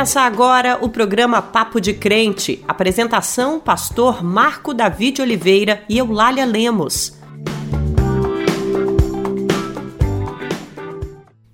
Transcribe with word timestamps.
Começa 0.00 0.22
agora 0.22 0.78
o 0.80 0.88
programa 0.88 1.42
Papo 1.42 1.78
de 1.78 1.92
Crente. 1.92 2.64
Apresentação: 2.66 3.60
Pastor 3.60 4.24
Marco 4.24 4.72
David 4.72 5.20
Oliveira 5.20 5.82
e 5.90 5.98
Eulália 5.98 6.46
Lemos. 6.46 7.20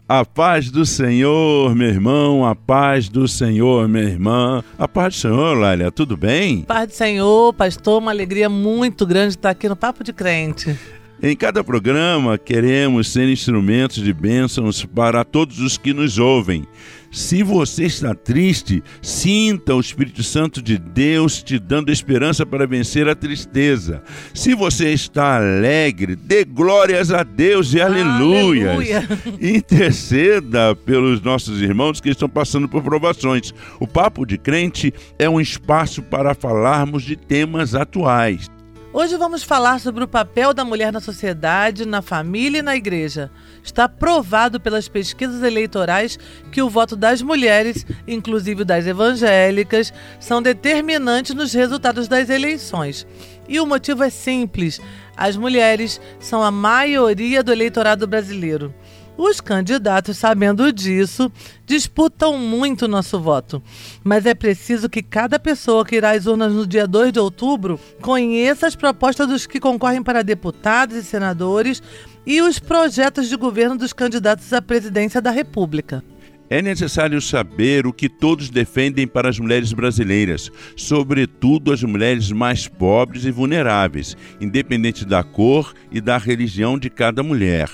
A 0.09 0.25
paz 0.25 0.71
do 0.71 0.87
Senhor, 0.87 1.75
meu 1.75 1.89
irmão, 1.89 2.47
a 2.47 2.55
paz 2.55 3.09
do 3.09 3.27
Senhor, 3.27 3.89
minha 3.89 4.05
irmã. 4.05 4.63
A 4.79 4.87
paz 4.87 5.17
do 5.17 5.21
Senhor, 5.23 5.59
Lália, 5.59 5.91
tudo 5.91 6.17
bem? 6.17 6.63
Paz 6.63 6.87
do 6.87 6.95
Senhor, 6.95 7.53
pastor, 7.53 8.01
uma 8.01 8.13
alegria 8.13 8.49
muito 8.49 9.05
grande 9.05 9.31
estar 9.31 9.51
aqui 9.51 9.69
no 9.69 9.75
Papo 9.75 10.05
de 10.05 10.13
Crente. 10.13 10.79
Em 11.21 11.35
cada 11.35 11.65
programa, 11.65 12.37
queremos 12.37 13.11
ser 13.11 13.29
instrumentos 13.29 13.97
de 13.97 14.13
bênçãos 14.13 14.85
para 14.85 15.25
todos 15.25 15.59
os 15.59 15.79
que 15.79 15.95
nos 15.95 16.19
ouvem. 16.19 16.65
Se 17.11 17.43
você 17.43 17.85
está 17.85 18.15
triste, 18.15 18.83
sinta 19.01 19.75
o 19.75 19.81
Espírito 19.81 20.23
Santo 20.23 20.61
de 20.61 20.79
Deus 20.79 21.43
te 21.43 21.59
dando 21.59 21.93
esperança 21.93 22.45
para 22.45 22.67
vencer 22.67 23.09
a 23.09 23.15
tristeza. 23.15 24.03
Se 24.35 24.55
você 24.55 24.93
está 24.93 25.37
alegre, 25.37 26.17
dê 26.17 26.45
glórias 26.45 27.11
a 27.11 27.23
Deus 27.23 27.73
e 27.75 27.81
aleluias. 27.81 28.69
Aleluia. 28.69 29.09
Interceda 29.41 30.75
pelos 30.75 31.21
nossos 31.23 31.61
irmãos 31.63 32.01
que 32.01 32.11
estão 32.11 32.29
passando 32.29 32.69
por 32.69 32.83
provações. 32.83 33.55
O 33.81 33.87
Papo 33.87 34.27
de 34.27 34.39
Crente 34.39 34.93
é 35.19 35.29
um 35.29 35.41
espaço 35.41 36.03
para 36.03 36.35
falarmos 36.35 37.03
de 37.03 37.17
temas 37.17 37.75
atuais. 37.75 38.51
Hoje 38.99 39.15
vamos 39.19 39.43
falar 39.43 39.79
sobre 39.79 40.03
o 40.05 40.09
papel 40.09 40.55
da 40.55 40.65
mulher 40.65 40.91
na 40.91 41.01
sociedade, 41.01 41.85
na 41.87 42.01
família 42.01 42.61
e 42.61 42.63
na 42.63 42.75
igreja. 42.75 43.31
Está 43.63 43.87
provado 43.87 44.59
pelas 44.59 44.89
pesquisas 44.89 45.43
eleitorais 45.43 46.19
que 46.51 46.63
o 46.63 46.71
voto 46.71 46.97
das 46.97 47.21
mulheres, 47.21 47.85
inclusive 48.09 48.65
das 48.65 48.87
evangélicas, 48.87 49.93
são 50.19 50.41
determinantes 50.41 51.35
nos 51.35 51.53
resultados 51.53 52.09
das 52.09 52.31
eleições. 52.31 53.07
E 53.47 53.61
o 53.61 53.67
motivo 53.67 54.03
é 54.03 54.09
simples: 54.09 54.81
as 55.15 55.37
mulheres 55.37 56.01
são 56.19 56.43
a 56.43 56.51
maioria 56.51 57.43
do 57.43 57.53
eleitorado 57.53 58.07
brasileiro. 58.07 58.75
Os 59.19 59.41
candidatos, 59.41 60.19
sabendo 60.19 60.71
disso, 60.71 61.33
disputam 61.65 62.39
muito 62.39 62.87
nosso 62.87 63.19
voto. 63.19 63.63
Mas 64.05 64.27
é 64.27 64.35
preciso 64.35 64.91
que 64.91 65.03
cada 65.03 65.39
pessoa 65.39 65.87
que 65.87 65.97
irá 65.97 66.11
às 66.11 66.27
urnas 66.27 66.53
no 66.53 66.67
dia 66.67 66.87
2 66.87 67.13
de 67.13 67.19
outubro 67.19 67.81
conheça 68.03 68.67
as 68.67 68.77
propostas 68.77 69.27
dos 69.27 69.47
que 69.47 69.59
concorrem 69.59 70.03
para 70.03 70.23
deputados 70.23 70.97
e 70.97 71.03
senadores 71.03 71.83
e 72.27 72.43
os 72.43 72.59
projetos 72.59 73.29
de 73.29 73.37
governo 73.37 73.77
dos 73.77 73.93
candidatos 73.93 74.53
à 74.53 74.61
presidência 74.61 75.21
da 75.21 75.31
República. 75.31 76.05
É 76.49 76.63
necessário 76.63 77.21
saber 77.21 77.87
o 77.87 77.93
que 77.93 78.09
todos 78.09 78.51
defendem 78.51 79.07
para 79.07 79.29
as 79.29 79.39
mulheres 79.39 79.73
brasileiras, 79.73 80.51
sobretudo 80.77 81.73
as 81.73 81.83
mulheres 81.83 82.31
mais 82.31 82.69
pobres 82.69 83.25
e 83.25 83.33
vulneráveis, 83.33 84.17
independente 84.41 85.05
da 85.05 85.25
cor 85.25 85.75
e 85.91 86.01
da 86.01 86.17
religião 86.19 86.79
de 86.79 86.89
cada 86.89 87.21
mulher. 87.21 87.69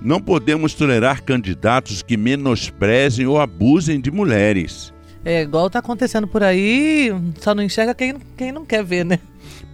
Não 0.00 0.20
podemos 0.20 0.74
tolerar 0.74 1.22
candidatos 1.22 2.02
que 2.02 2.16
menosprezem 2.16 3.26
ou 3.26 3.40
abusem 3.40 4.00
de 4.00 4.10
mulheres. 4.10 4.92
É 5.24 5.42
igual 5.42 5.66
está 5.66 5.80
acontecendo 5.80 6.28
por 6.28 6.42
aí, 6.42 7.10
só 7.40 7.54
não 7.54 7.62
enxerga 7.62 7.94
quem, 7.94 8.14
quem 8.36 8.52
não 8.52 8.64
quer 8.64 8.84
ver, 8.84 9.04
né? 9.04 9.18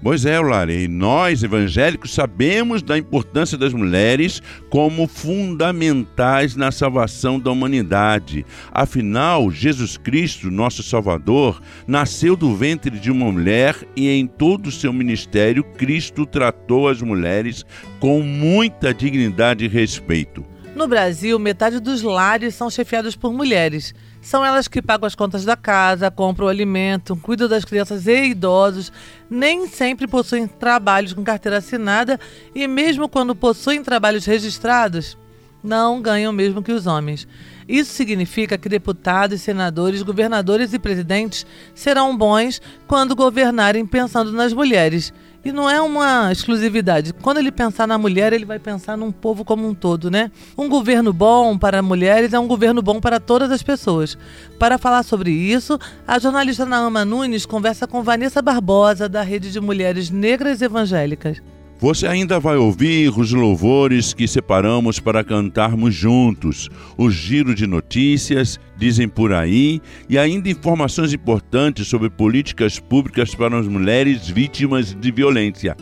Pois 0.04 0.26
é, 0.26 0.38
Lari, 0.38 0.86
nós 0.86 1.42
evangélicos 1.42 2.12
sabemos 2.12 2.82
da 2.82 2.98
importância 2.98 3.56
das 3.56 3.72
mulheres 3.72 4.42
como 4.68 5.08
fundamentais 5.08 6.54
na 6.54 6.70
salvação 6.70 7.40
da 7.40 7.50
humanidade. 7.50 8.44
Afinal, 8.70 9.50
Jesus 9.50 9.96
Cristo, 9.96 10.50
nosso 10.50 10.82
Salvador, 10.82 11.58
nasceu 11.86 12.36
do 12.36 12.54
ventre 12.54 12.98
de 12.98 13.10
uma 13.10 13.32
mulher 13.32 13.74
e 13.96 14.10
em 14.10 14.26
todo 14.26 14.66
o 14.66 14.72
seu 14.72 14.92
ministério, 14.92 15.64
Cristo 15.64 16.26
tratou 16.26 16.86
as 16.86 17.00
mulheres 17.00 17.64
com 17.98 18.20
muita 18.20 18.92
dignidade 18.92 19.64
e 19.64 19.68
respeito. 19.68 20.44
No 20.76 20.86
Brasil, 20.86 21.38
metade 21.38 21.80
dos 21.80 22.02
lares 22.02 22.54
são 22.54 22.68
chefiados 22.68 23.16
por 23.16 23.32
mulheres. 23.32 23.94
São 24.24 24.42
elas 24.42 24.66
que 24.66 24.80
pagam 24.80 25.06
as 25.06 25.14
contas 25.14 25.44
da 25.44 25.54
casa, 25.54 26.10
compram 26.10 26.46
o 26.46 26.48
alimento, 26.48 27.14
cuidam 27.14 27.46
das 27.46 27.62
crianças 27.62 28.06
e 28.06 28.30
idosos, 28.30 28.90
nem 29.28 29.68
sempre 29.68 30.06
possuem 30.06 30.46
trabalhos 30.46 31.12
com 31.12 31.22
carteira 31.22 31.58
assinada 31.58 32.18
e, 32.54 32.66
mesmo 32.66 33.06
quando 33.06 33.36
possuem 33.36 33.82
trabalhos 33.82 34.24
registrados, 34.24 35.18
não 35.62 36.00
ganham 36.00 36.32
mesmo 36.32 36.62
que 36.62 36.72
os 36.72 36.86
homens. 36.86 37.28
Isso 37.68 37.92
significa 37.92 38.56
que 38.56 38.66
deputados, 38.66 39.42
senadores, 39.42 40.02
governadores 40.02 40.72
e 40.72 40.78
presidentes 40.78 41.44
serão 41.74 42.16
bons 42.16 42.62
quando 42.86 43.14
governarem 43.14 43.84
pensando 43.84 44.32
nas 44.32 44.54
mulheres 44.54 45.12
e 45.44 45.52
não 45.52 45.68
é 45.68 45.80
uma 45.80 46.32
exclusividade. 46.32 47.12
Quando 47.12 47.38
ele 47.38 47.52
pensar 47.52 47.86
na 47.86 47.98
mulher, 47.98 48.32
ele 48.32 48.44
vai 48.44 48.58
pensar 48.58 48.96
num 48.96 49.12
povo 49.12 49.44
como 49.44 49.68
um 49.68 49.74
todo, 49.74 50.10
né? 50.10 50.30
Um 50.56 50.68
governo 50.68 51.12
bom 51.12 51.58
para 51.58 51.82
mulheres 51.82 52.32
é 52.32 52.38
um 52.38 52.46
governo 52.46 52.80
bom 52.80 53.00
para 53.00 53.20
todas 53.20 53.50
as 53.50 53.62
pessoas. 53.62 54.16
Para 54.58 54.78
falar 54.78 55.02
sobre 55.02 55.30
isso, 55.30 55.78
a 56.06 56.18
jornalista 56.18 56.64
Naama 56.64 57.04
Nunes 57.04 57.44
conversa 57.46 57.86
com 57.86 58.02
Vanessa 58.02 58.40
Barbosa, 58.40 59.08
da 59.08 59.22
Rede 59.22 59.52
de 59.52 59.60
Mulheres 59.60 60.10
Negras 60.10 60.62
Evangélicas. 60.62 61.42
Você 61.80 62.06
ainda 62.06 62.38
vai 62.38 62.56
ouvir 62.56 63.10
os 63.18 63.32
louvores 63.32 64.14
que 64.14 64.28
separamos 64.28 65.00
para 65.00 65.24
cantarmos 65.24 65.94
juntos, 65.94 66.70
o 66.96 67.10
giro 67.10 67.54
de 67.54 67.66
notícias, 67.66 68.58
dizem 68.76 69.08
por 69.08 69.32
aí, 69.32 69.80
e 70.08 70.16
ainda 70.16 70.48
informações 70.48 71.12
importantes 71.12 71.88
sobre 71.88 72.08
políticas 72.08 72.78
públicas 72.78 73.34
para 73.34 73.58
as 73.58 73.66
mulheres 73.66 74.28
vítimas 74.28 74.94
de 74.94 75.10
violência. 75.10 75.76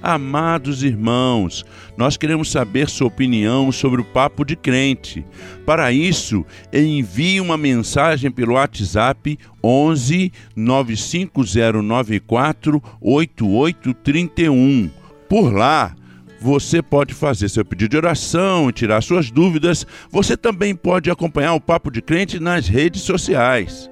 Amados 0.00 0.82
irmãos, 0.82 1.66
nós 1.96 2.16
queremos 2.16 2.50
saber 2.50 2.88
sua 2.88 3.08
opinião 3.08 3.70
sobre 3.70 4.00
o 4.00 4.04
papo 4.04 4.44
de 4.44 4.56
crente. 4.56 5.24
Para 5.66 5.92
isso, 5.92 6.46
envie 6.72 7.40
uma 7.40 7.56
mensagem 7.56 8.28
pelo 8.30 8.54
WhatsApp 8.54 9.38
11 9.62 10.32
95094 10.56 12.82
8831 13.00 15.01
por 15.32 15.50
lá, 15.50 15.96
você 16.38 16.82
pode 16.82 17.14
fazer 17.14 17.48
seu 17.48 17.64
pedido 17.64 17.92
de 17.92 17.96
oração, 17.96 18.70
tirar 18.70 19.02
suas 19.02 19.30
dúvidas. 19.30 19.86
Você 20.10 20.36
também 20.36 20.76
pode 20.76 21.10
acompanhar 21.10 21.54
o 21.54 21.60
Papo 21.60 21.90
de 21.90 22.02
Crente 22.02 22.38
nas 22.38 22.68
redes 22.68 23.00
sociais. 23.00 23.90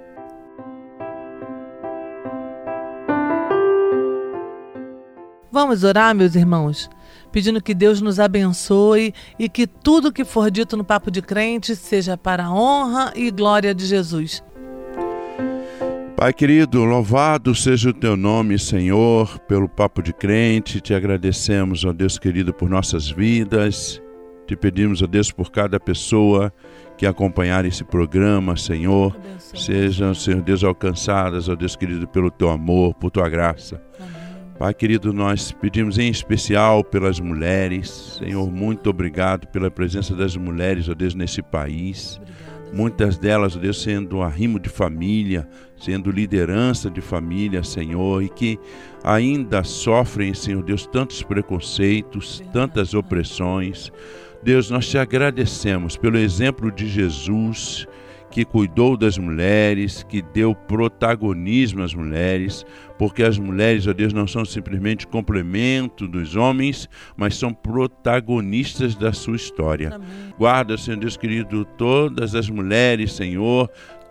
Vamos 5.51 5.83
orar, 5.83 6.15
meus 6.15 6.35
irmãos, 6.35 6.91
pedindo 7.33 7.63
que 7.63 7.73
Deus 7.73 8.03
nos 8.03 8.21
abençoe 8.21 9.15
e 9.39 9.49
que 9.49 9.67
tudo 9.67 10.13
que 10.13 10.27
for 10.27 10.51
dito 10.51 10.77
no 10.77 10.85
Papo 10.85 11.11
de 11.11 11.23
Crente 11.23 11.75
seja 11.75 12.19
para 12.19 12.45
a 12.45 12.53
honra 12.53 13.15
e 13.17 13.31
glória 13.31 13.75
de 13.75 13.87
Jesus. 13.87 14.43
Pai 16.21 16.35
querido, 16.35 16.85
louvado 16.85 17.55
seja 17.55 17.89
o 17.89 17.95
teu 17.95 18.15
nome, 18.15 18.59
Senhor, 18.59 19.39
pelo 19.49 19.67
papo 19.67 20.03
de 20.03 20.13
crente. 20.13 20.79
Te 20.79 20.93
agradecemos, 20.93 21.83
ó 21.83 21.95
Deus 21.95 22.19
querido, 22.19 22.53
por 22.53 22.69
nossas 22.69 23.11
vidas. 23.11 24.03
Te 24.47 24.55
pedimos, 24.55 25.01
ó 25.01 25.07
Deus, 25.07 25.33
por 25.33 25.51
cada 25.51 25.81
pessoa 25.81 26.53
que 26.99 27.07
acompanhar 27.07 27.65
esse 27.65 27.83
programa, 27.83 28.55
Senhor. 28.55 29.19
Sejam, 29.39 30.13
Senhor 30.13 30.43
Deus, 30.43 30.63
alcançadas, 30.63 31.49
ó 31.49 31.55
Deus 31.55 31.75
querido, 31.75 32.07
pelo 32.07 32.31
teu 32.31 32.51
amor, 32.51 32.93
por 32.97 33.11
tua 33.11 33.27
graça. 33.27 33.83
Pai 34.59 34.75
querido, 34.75 35.15
nós 35.15 35.53
pedimos 35.53 35.97
em 35.97 36.11
especial 36.11 36.85
pelas 36.85 37.19
mulheres. 37.19 38.19
Senhor, 38.19 38.53
muito 38.53 38.91
obrigado 38.91 39.47
pela 39.47 39.71
presença 39.71 40.15
das 40.15 40.37
mulheres, 40.37 40.87
ó 40.87 40.93
Deus, 40.93 41.15
nesse 41.15 41.41
país. 41.41 42.21
Muitas 42.73 43.19
delas, 43.19 43.57
Deus, 43.57 43.83
sendo 43.83 44.23
arrimo 44.23 44.61
de 44.61 44.69
família, 44.69 45.49
sendo 45.81 46.11
liderança 46.11 46.91
de 46.91 47.01
família, 47.01 47.65
Senhor, 47.65 48.23
e 48.23 48.29
que 48.29 48.59
ainda 49.03 49.65
sofrem, 49.65 50.35
Senhor 50.35 50.63
Deus, 50.63 50.87
tantos 50.87 51.23
preconceitos, 51.23 52.43
tantas 52.53 52.93
opressões. 52.93 53.91
Deus, 54.43 54.71
nós 54.71 54.89
te 54.89 54.99
agradecemos 54.99 55.97
pelo 55.97 56.19
exemplo 56.19 56.71
de 56.71 56.87
Jesus 56.87 57.87
que 58.31 58.45
cuidou 58.45 58.97
das 58.97 59.19
mulheres, 59.19 60.05
que 60.09 60.23
deu 60.23 60.55
protagonismo 60.55 61.83
às 61.83 61.93
mulheres, 61.93 62.65
porque 62.97 63.25
as 63.25 63.39
mulheres, 63.39 63.87
ó 63.87 63.93
Deus, 63.93 64.13
não 64.13 64.27
são 64.27 64.45
simplesmente 64.45 65.07
complemento 65.07 66.07
dos 66.07 66.37
homens, 66.37 66.89
mas 67.17 67.37
são 67.37 67.53
protagonistas 67.53 68.95
da 68.95 69.13
sua 69.13 69.35
história. 69.35 69.95
Amém. 69.95 70.09
Guarda, 70.39 70.79
Senhor 70.79 70.99
Deus 70.99 71.17
querido, 71.17 71.65
todas 71.77 72.35
as 72.35 72.49
mulheres, 72.49 73.13
Senhor, 73.13 73.69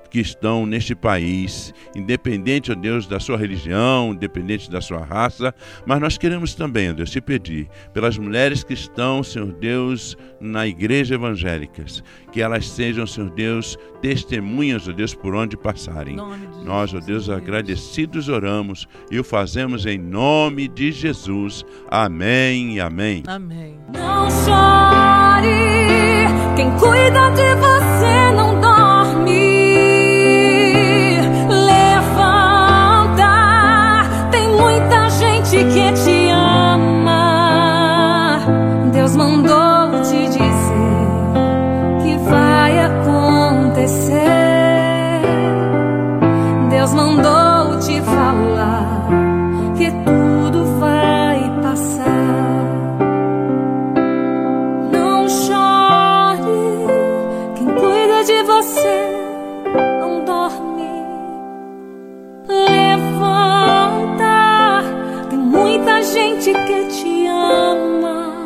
que 0.10 0.20
estão 0.20 0.66
neste 0.66 0.96
país, 0.96 1.74
independente, 1.96 2.72
ó 2.72 2.76
Deus, 2.76 3.08
da 3.08 3.20
sua 3.20 3.38
religião, 3.38 4.14
independente 4.14 4.70
da 4.70 4.82
sua 4.82 5.04
raça, 5.04 5.54
mas 5.86 6.00
nós 6.00 6.18
queremos 6.18 6.56
também, 6.56 6.90
ó 6.90 6.94
Deus, 6.94 7.12
te 7.12 7.22
pedir 7.22 7.68
pelas 7.94 8.18
mulheres 8.18 8.64
que 8.64 8.74
estão, 8.74 9.24
Senhor 9.24 9.52
Deus, 9.54 10.18
na 10.40 10.68
igreja 10.68 11.16
evangélicas, 11.16 12.04
que 12.32 12.42
elas 12.42 12.68
sejam, 12.68 13.06
Senhor 13.06 13.30
Deus, 13.32 13.78
testemunhas, 14.02 14.88
ó 14.88 14.92
Deus, 14.92 15.14
por 15.14 15.36
onde 15.36 15.56
passarem. 15.58 16.16
Nós, 16.64 16.94
ó 16.94 17.00
Deus, 17.00 17.30
agradecidos 17.30 18.30
oramos 18.30 18.88
e 19.12 19.20
o 19.20 19.24
fazemos 19.24 19.86
em 19.86 19.98
nome 19.98 20.68
de 20.68 20.92
Jesus. 20.92 21.64
Amém 21.90 22.76
e 22.76 22.80
amém. 22.80 23.24
Amém. 23.28 23.80
Não 23.94 24.30
chore, 24.30 25.48
quem 26.56 26.70
cuida 26.78 27.30
de 27.32 27.56
você 27.56 28.19
gente 35.60 35.74
que 35.74 35.92
te 36.04 36.30
ama. 36.30 37.20
Deus 38.94 39.16
mandou 39.16 40.02
te 40.04 40.28
dizer 40.28 40.40
que 42.02 42.18
vai 42.30 42.80
acontecer. 42.80 44.20
Deus 46.70 46.94
mandou 46.94 47.80
te 47.80 48.02
falar 48.02 49.08
que 49.78 49.92
tudo 49.92 50.80
vai 50.80 51.40
passar. 51.62 52.64
Não 54.92 55.28
chore, 55.28 56.88
quem 57.56 57.68
cuida 57.68 58.24
de 58.24 58.44
você 58.44 59.12
não 60.00 60.24
dorme. 60.26 60.79
Gente 66.20 66.54
que 66.54 66.86
te 66.88 67.28
ama. 67.28 68.46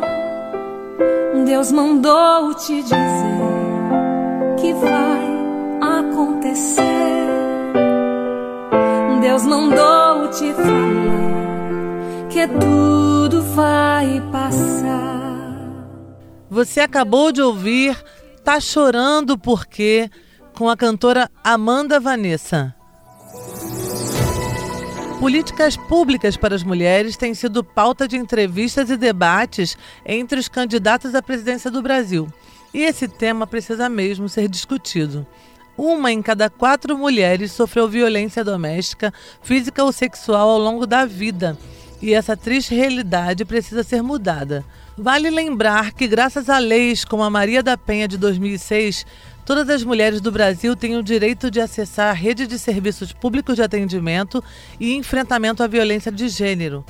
Deus 1.44 1.72
mandou 1.72 2.54
te 2.54 2.82
dizer 2.82 2.94
que 4.60 4.72
vai 4.74 6.00
acontecer. 6.00 6.82
Deus 9.20 9.44
mandou 9.44 10.28
te 10.28 10.52
falar 10.52 12.28
que 12.30 12.46
tudo 12.48 13.42
vai 13.54 14.22
passar. 14.30 15.24
Você 16.50 16.80
acabou 16.80 17.32
de 17.32 17.42
ouvir 17.42 17.96
Tá 18.44 18.60
Chorando 18.60 19.36
Por 19.38 19.66
Quê? 19.66 20.10
com 20.56 20.68
a 20.68 20.76
cantora 20.76 21.28
Amanda 21.42 21.98
Vanessa. 21.98 22.74
Políticas 25.20 25.76
públicas 25.76 26.36
para 26.36 26.54
as 26.54 26.62
mulheres 26.62 27.16
têm 27.16 27.34
sido 27.34 27.64
pauta 27.64 28.06
de 28.06 28.16
entrevistas 28.16 28.90
e 28.90 28.96
debates 28.96 29.78
entre 30.04 30.38
os 30.38 30.48
candidatos 30.48 31.14
à 31.14 31.22
presidência 31.22 31.70
do 31.70 31.80
Brasil. 31.80 32.28
E 32.74 32.82
esse 32.82 33.06
tema 33.08 33.46
precisa 33.46 33.88
mesmo 33.88 34.28
ser 34.28 34.48
discutido. 34.48 35.26
Uma 35.78 36.12
em 36.12 36.20
cada 36.20 36.50
quatro 36.50 36.98
mulheres 36.98 37.52
sofreu 37.52 37.88
violência 37.88 38.44
doméstica, 38.44 39.14
física 39.42 39.82
ou 39.82 39.92
sexual 39.92 40.50
ao 40.50 40.58
longo 40.58 40.86
da 40.86 41.06
vida. 41.06 41.56
E 42.02 42.12
essa 42.12 42.36
triste 42.36 42.74
realidade 42.74 43.44
precisa 43.44 43.82
ser 43.82 44.02
mudada. 44.02 44.64
Vale 44.96 45.30
lembrar 45.30 45.92
que, 45.92 46.06
graças 46.06 46.48
a 46.50 46.58
leis 46.58 47.04
como 47.04 47.22
a 47.22 47.30
Maria 47.30 47.62
da 47.62 47.76
Penha 47.76 48.06
de 48.06 48.18
2006, 48.18 49.06
todas 49.44 49.68
as 49.68 49.84
mulheres 49.84 50.20
do 50.20 50.32
Brasil 50.32 50.74
têm 50.74 50.96
o 50.96 51.02
direito 51.02 51.50
de 51.50 51.60
acessar 51.60 52.10
a 52.10 52.12
rede 52.12 52.46
de 52.46 52.58
serviços 52.58 53.12
públicos 53.12 53.56
de 53.56 53.62
atendimento 53.62 54.42
e 54.80 54.94
enfrentamento 54.94 55.62
à 55.62 55.66
violência 55.66 56.10
de 56.10 56.28
gênero. 56.28 56.84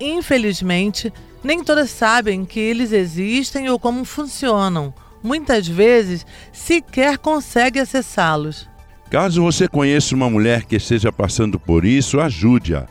Infelizmente, 0.00 1.12
nem 1.42 1.62
todas 1.62 1.90
sabem 1.90 2.44
que 2.44 2.60
eles 2.60 2.92
existem 2.92 3.68
ou 3.68 3.78
como 3.78 4.04
funcionam. 4.04 4.92
Muitas 5.22 5.66
vezes, 5.66 6.24
sequer 6.52 7.18
consegue 7.18 7.80
acessá-los. 7.80 8.68
Caso 9.10 9.42
você 9.42 9.66
conheça 9.66 10.14
uma 10.14 10.28
mulher 10.28 10.64
que 10.64 10.76
esteja 10.76 11.10
passando 11.10 11.58
por 11.58 11.84
isso, 11.84 12.20
ajude-a. 12.20 12.86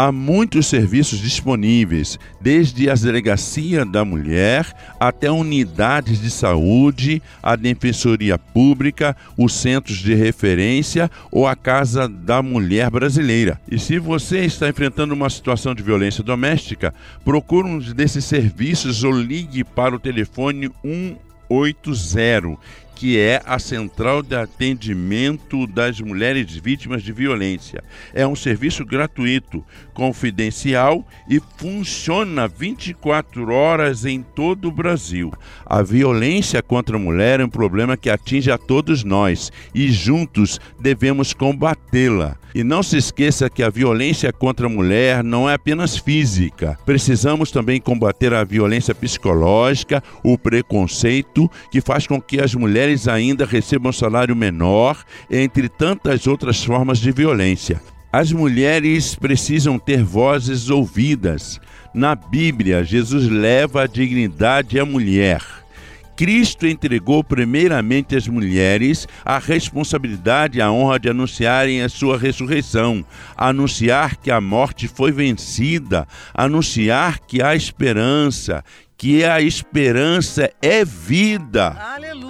Há 0.00 0.12
muitos 0.12 0.68
serviços 0.68 1.18
disponíveis, 1.18 2.20
desde 2.40 2.88
as 2.88 3.00
delegacias 3.00 3.84
da 3.90 4.04
mulher 4.04 4.64
até 5.00 5.28
unidades 5.28 6.20
de 6.20 6.30
saúde, 6.30 7.20
a 7.42 7.56
defensoria 7.56 8.38
pública, 8.38 9.16
os 9.36 9.52
centros 9.52 9.98
de 9.98 10.14
referência 10.14 11.10
ou 11.32 11.48
a 11.48 11.56
Casa 11.56 12.08
da 12.08 12.40
Mulher 12.40 12.88
Brasileira. 12.90 13.60
E 13.68 13.76
se 13.76 13.98
você 13.98 14.44
está 14.44 14.68
enfrentando 14.68 15.14
uma 15.14 15.28
situação 15.28 15.74
de 15.74 15.82
violência 15.82 16.22
doméstica, 16.22 16.94
procure 17.24 17.66
um 17.66 17.80
desses 17.80 18.24
serviços 18.24 19.02
ou 19.02 19.10
ligue 19.10 19.64
para 19.64 19.96
o 19.96 19.98
telefone 19.98 20.70
180 21.48 22.56
que 22.98 23.16
é 23.16 23.40
a 23.46 23.60
Central 23.60 24.24
de 24.24 24.34
Atendimento 24.34 25.68
das 25.68 26.00
Mulheres 26.00 26.56
Vítimas 26.56 27.00
de 27.00 27.12
Violência. 27.12 27.80
É 28.12 28.26
um 28.26 28.34
serviço 28.34 28.84
gratuito, 28.84 29.64
confidencial 29.94 31.06
e 31.30 31.40
funciona 31.58 32.48
24 32.48 33.52
horas 33.52 34.04
em 34.04 34.20
todo 34.20 34.66
o 34.66 34.72
Brasil. 34.72 35.32
A 35.64 35.80
violência 35.80 36.60
contra 36.60 36.96
a 36.96 36.98
mulher 36.98 37.38
é 37.38 37.44
um 37.44 37.48
problema 37.48 37.96
que 37.96 38.10
atinge 38.10 38.50
a 38.50 38.58
todos 38.58 39.04
nós 39.04 39.52
e 39.72 39.92
juntos 39.92 40.58
devemos 40.80 41.32
combatê-la. 41.32 42.36
E 42.54 42.64
não 42.64 42.82
se 42.82 42.96
esqueça 42.96 43.50
que 43.50 43.62
a 43.62 43.68
violência 43.68 44.32
contra 44.32 44.66
a 44.66 44.70
mulher 44.70 45.22
não 45.22 45.48
é 45.48 45.54
apenas 45.54 45.96
física. 45.96 46.78
Precisamos 46.84 47.50
também 47.50 47.80
combater 47.80 48.32
a 48.32 48.42
violência 48.42 48.94
psicológica, 48.94 50.02
o 50.24 50.38
preconceito 50.38 51.48
que 51.70 51.80
faz 51.80 52.06
com 52.06 52.20
que 52.20 52.40
as 52.40 52.54
mulheres 52.54 52.87
ainda 53.08 53.44
recebam 53.44 53.92
salário 53.92 54.34
menor, 54.34 55.04
entre 55.30 55.68
tantas 55.68 56.26
outras 56.26 56.64
formas 56.64 56.98
de 56.98 57.12
violência. 57.12 57.80
As 58.10 58.32
mulheres 58.32 59.14
precisam 59.14 59.78
ter 59.78 60.02
vozes 60.02 60.70
ouvidas. 60.70 61.60
Na 61.92 62.14
Bíblia, 62.14 62.82
Jesus 62.82 63.28
leva 63.28 63.82
a 63.82 63.86
dignidade 63.86 64.80
à 64.80 64.84
mulher. 64.84 65.42
Cristo 66.16 66.66
entregou 66.66 67.22
primeiramente 67.22 68.16
às 68.16 68.26
mulheres 68.26 69.06
a 69.24 69.38
responsabilidade 69.38 70.58
e 70.58 70.60
a 70.60 70.68
honra 70.68 70.98
de 70.98 71.08
anunciarem 71.08 71.80
a 71.80 71.88
sua 71.88 72.18
ressurreição, 72.18 73.04
anunciar 73.36 74.16
que 74.16 74.28
a 74.28 74.40
morte 74.40 74.88
foi 74.88 75.12
vencida, 75.12 76.08
anunciar 76.34 77.20
que 77.20 77.40
há 77.40 77.54
esperança, 77.54 78.64
que 78.96 79.22
a 79.24 79.40
esperança 79.40 80.50
é 80.60 80.84
vida. 80.84 81.76
Aleluia! 81.94 82.27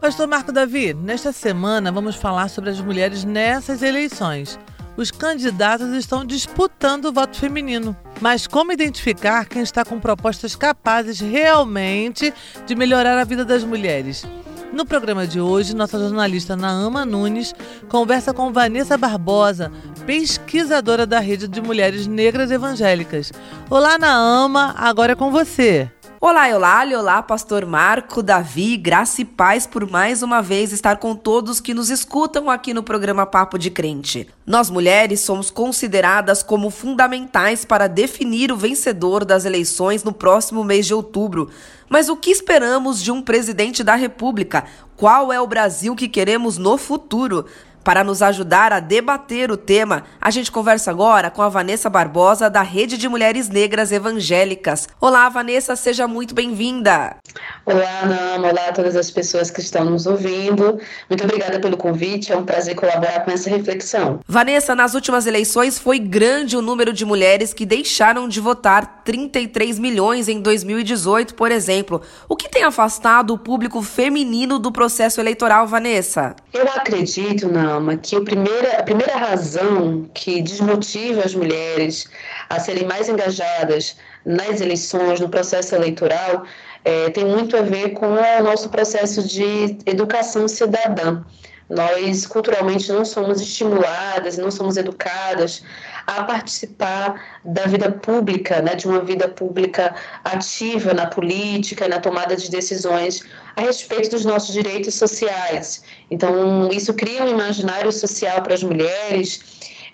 Pastor 0.00 0.26
Marco 0.26 0.52
Davi, 0.52 0.94
nesta 0.94 1.32
semana 1.32 1.92
vamos 1.92 2.16
falar 2.16 2.48
sobre 2.48 2.70
as 2.70 2.80
mulheres 2.80 3.24
nessas 3.24 3.82
eleições. 3.82 4.58
Os 4.96 5.10
candidatos 5.10 5.90
estão 5.90 6.24
disputando 6.24 7.04
o 7.04 7.12
voto 7.12 7.36
feminino. 7.36 7.96
Mas 8.20 8.46
como 8.46 8.72
identificar 8.72 9.46
quem 9.46 9.62
está 9.62 9.84
com 9.84 10.00
propostas 10.00 10.56
capazes 10.56 11.20
realmente 11.20 12.34
de 12.66 12.74
melhorar 12.74 13.16
a 13.16 13.24
vida 13.24 13.44
das 13.44 13.62
mulheres? 13.62 14.26
No 14.72 14.84
programa 14.84 15.26
de 15.26 15.40
hoje, 15.40 15.74
nossa 15.74 15.98
jornalista 15.98 16.54
Naama 16.56 17.04
Nunes 17.04 17.54
conversa 17.88 18.34
com 18.34 18.52
Vanessa 18.52 18.98
Barbosa, 18.98 19.72
pesquisadora 20.08 21.06
da 21.06 21.20
Rede 21.20 21.46
de 21.46 21.60
Mulheres 21.60 22.06
Negras 22.06 22.50
Evangélicas. 22.50 23.30
Olá, 23.68 23.98
Naama, 23.98 24.74
agora 24.78 25.12
é 25.12 25.14
com 25.14 25.30
você. 25.30 25.90
Olá, 26.18 26.48
Eulália, 26.48 26.98
olá, 26.98 27.22
pastor 27.22 27.66
Marco, 27.66 28.22
Davi, 28.22 28.78
graça 28.78 29.20
e 29.20 29.24
paz 29.26 29.66
por 29.66 29.88
mais 29.88 30.22
uma 30.22 30.40
vez 30.40 30.72
estar 30.72 30.96
com 30.96 31.14
todos 31.14 31.60
que 31.60 31.74
nos 31.74 31.90
escutam 31.90 32.48
aqui 32.48 32.72
no 32.72 32.82
programa 32.82 33.26
Papo 33.26 33.58
de 33.58 33.70
Crente. 33.70 34.26
Nós 34.46 34.70
mulheres 34.70 35.20
somos 35.20 35.50
consideradas 35.50 36.42
como 36.42 36.70
fundamentais 36.70 37.66
para 37.66 37.86
definir 37.86 38.50
o 38.50 38.56
vencedor 38.56 39.26
das 39.26 39.44
eleições 39.44 40.02
no 40.02 40.12
próximo 40.12 40.64
mês 40.64 40.86
de 40.86 40.94
outubro. 40.94 41.50
Mas 41.86 42.08
o 42.08 42.16
que 42.16 42.30
esperamos 42.30 43.02
de 43.02 43.12
um 43.12 43.20
presidente 43.20 43.84
da 43.84 43.94
República? 43.94 44.64
Qual 44.96 45.32
é 45.32 45.40
o 45.40 45.46
Brasil 45.46 45.94
que 45.94 46.08
queremos 46.08 46.58
no 46.58 46.76
futuro? 46.76 47.46
Para 47.84 48.04
nos 48.04 48.20
ajudar 48.22 48.72
a 48.72 48.80
debater 48.80 49.50
o 49.50 49.56
tema, 49.56 50.04
a 50.20 50.30
gente 50.30 50.52
conversa 50.52 50.90
agora 50.90 51.30
com 51.30 51.40
a 51.40 51.48
Vanessa 51.48 51.88
Barbosa, 51.88 52.50
da 52.50 52.62
Rede 52.62 52.98
de 52.98 53.08
Mulheres 53.08 53.48
Negras 53.48 53.92
Evangélicas. 53.92 54.88
Olá, 55.00 55.28
Vanessa, 55.28 55.74
seja 55.74 56.06
muito 56.06 56.34
bem-vinda. 56.34 57.16
Olá, 57.64 58.06
Nama. 58.06 58.48
Olá 58.48 58.68
a 58.68 58.72
todas 58.72 58.96
as 58.96 59.10
pessoas 59.10 59.50
que 59.50 59.60
estão 59.60 59.84
nos 59.84 60.06
ouvindo. 60.06 60.78
Muito 61.08 61.24
obrigada 61.24 61.60
pelo 61.60 61.76
convite. 61.76 62.32
É 62.32 62.36
um 62.36 62.44
prazer 62.44 62.74
colaborar 62.74 63.24
com 63.24 63.30
essa 63.30 63.48
reflexão. 63.48 64.20
Vanessa, 64.26 64.74
nas 64.74 64.94
últimas 64.94 65.26
eleições 65.26 65.78
foi 65.78 65.98
grande 65.98 66.56
o 66.56 66.62
número 66.62 66.92
de 66.92 67.04
mulheres 67.04 67.52
que 67.52 67.64
deixaram 67.64 68.28
de 68.28 68.40
votar 68.40 69.02
33 69.04 69.78
milhões 69.78 70.28
em 70.28 70.40
2018, 70.40 71.34
por 71.34 71.50
exemplo. 71.50 72.02
O 72.28 72.36
que 72.36 72.48
tem 72.48 72.64
afastado 72.64 73.32
o 73.32 73.38
público 73.38 73.82
feminino 73.82 74.58
do 74.58 74.72
processo 74.72 75.20
eleitoral, 75.20 75.66
Vanessa? 75.66 76.34
Eu 76.52 76.64
acredito, 76.68 77.48
Nama, 77.48 77.67
que 78.02 78.16
a 78.16 78.20
primeira, 78.20 78.78
a 78.78 78.82
primeira 78.82 79.16
razão 79.16 80.08
que 80.14 80.42
desmotiva 80.42 81.22
as 81.24 81.34
mulheres 81.34 82.08
a 82.48 82.58
serem 82.58 82.86
mais 82.86 83.08
engajadas 83.08 83.96
nas 84.24 84.60
eleições, 84.60 85.20
no 85.20 85.28
processo 85.28 85.74
eleitoral, 85.74 86.44
é, 86.84 87.10
tem 87.10 87.24
muito 87.24 87.56
a 87.56 87.62
ver 87.62 87.90
com 87.90 88.06
o 88.06 88.42
nosso 88.42 88.68
processo 88.68 89.26
de 89.26 89.78
educação 89.86 90.46
cidadã. 90.48 91.22
Nós, 91.68 92.26
culturalmente, 92.26 92.90
não 92.90 93.04
somos 93.04 93.40
estimuladas, 93.40 94.38
não 94.38 94.50
somos 94.50 94.76
educadas 94.76 95.62
a 96.08 96.24
participar 96.24 97.22
da 97.44 97.66
vida 97.66 97.92
pública, 97.92 98.62
né, 98.62 98.74
de 98.74 98.86
uma 98.88 99.00
vida 99.04 99.28
pública 99.28 99.94
ativa 100.24 100.94
na 100.94 101.06
política, 101.06 101.86
na 101.86 102.00
tomada 102.00 102.34
de 102.34 102.50
decisões 102.50 103.22
a 103.54 103.60
respeito 103.60 104.08
dos 104.08 104.24
nossos 104.24 104.54
direitos 104.54 104.94
sociais. 104.94 105.82
Então, 106.10 106.70
isso 106.72 106.94
cria 106.94 107.22
um 107.22 107.28
imaginário 107.28 107.92
social 107.92 108.40
para 108.40 108.54
as 108.54 108.62
mulheres 108.62 109.44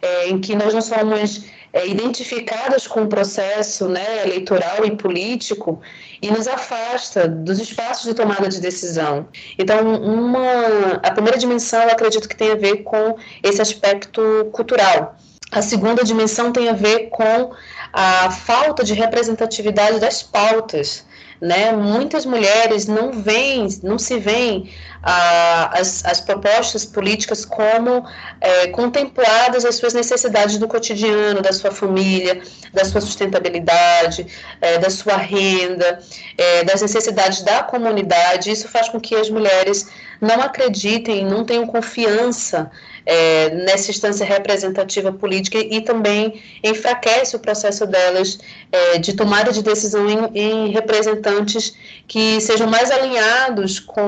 é, 0.00 0.28
em 0.28 0.38
que 0.38 0.54
nós 0.54 0.72
não 0.72 0.80
somos 0.80 1.46
é, 1.72 1.88
identificadas 1.88 2.86
com 2.86 3.02
o 3.02 3.08
processo 3.08 3.88
né, 3.88 4.22
eleitoral 4.24 4.84
e 4.84 4.94
político 4.94 5.80
e 6.22 6.30
nos 6.30 6.46
afasta 6.46 7.26
dos 7.26 7.58
espaços 7.58 8.04
de 8.04 8.14
tomada 8.14 8.48
de 8.48 8.60
decisão. 8.60 9.26
Então, 9.58 9.80
uma, 10.00 11.00
a 11.02 11.10
primeira 11.10 11.36
dimensão 11.36 11.82
eu 11.82 11.90
acredito 11.90 12.28
que 12.28 12.36
tem 12.36 12.52
a 12.52 12.54
ver 12.54 12.84
com 12.84 13.16
esse 13.42 13.60
aspecto 13.60 14.48
cultural. 14.52 15.16
A 15.50 15.62
segunda 15.62 16.02
dimensão 16.02 16.52
tem 16.52 16.68
a 16.68 16.72
ver 16.72 17.08
com 17.10 17.52
a 17.92 18.30
falta 18.30 18.82
de 18.82 18.92
representatividade 18.94 20.00
das 20.00 20.22
pautas 20.22 21.04
né? 21.44 21.72
Muitas 21.72 22.24
mulheres 22.24 22.86
não 22.86 23.12
veem, 23.12 23.68
não 23.82 23.98
se 23.98 24.18
veem 24.18 24.70
ah, 25.02 25.70
as, 25.78 26.04
as 26.04 26.20
propostas 26.20 26.86
políticas 26.86 27.44
como 27.44 28.06
é, 28.40 28.68
contempladas 28.68 29.64
as 29.64 29.74
suas 29.74 29.92
necessidades 29.92 30.56
do 30.58 30.66
cotidiano, 30.66 31.42
da 31.42 31.52
sua 31.52 31.70
família, 31.70 32.40
da 32.72 32.84
sua 32.84 33.02
sustentabilidade, 33.02 34.26
é, 34.60 34.78
da 34.78 34.88
sua 34.88 35.16
renda, 35.16 35.98
é, 36.38 36.64
das 36.64 36.80
necessidades 36.80 37.42
da 37.42 37.62
comunidade. 37.62 38.50
Isso 38.50 38.66
faz 38.68 38.88
com 38.88 38.98
que 38.98 39.14
as 39.14 39.28
mulheres 39.28 39.86
não 40.20 40.40
acreditem, 40.40 41.26
não 41.26 41.44
tenham 41.44 41.66
confiança 41.66 42.70
é, 43.06 43.50
nessa 43.50 43.90
instância 43.90 44.24
representativa 44.24 45.12
política 45.12 45.58
e 45.58 45.80
também 45.80 46.40
enfraquece 46.62 47.36
o 47.36 47.38
processo 47.38 47.86
delas 47.86 48.38
é, 48.72 48.98
de 48.98 49.12
tomada 49.14 49.52
de 49.52 49.62
decisão 49.62 50.08
em, 50.08 50.38
em, 50.38 50.70
representantes 50.70 51.74
que 52.06 52.40
sejam 52.40 52.66
mais 52.68 52.90
alinhados 52.90 53.78
com 53.78 54.02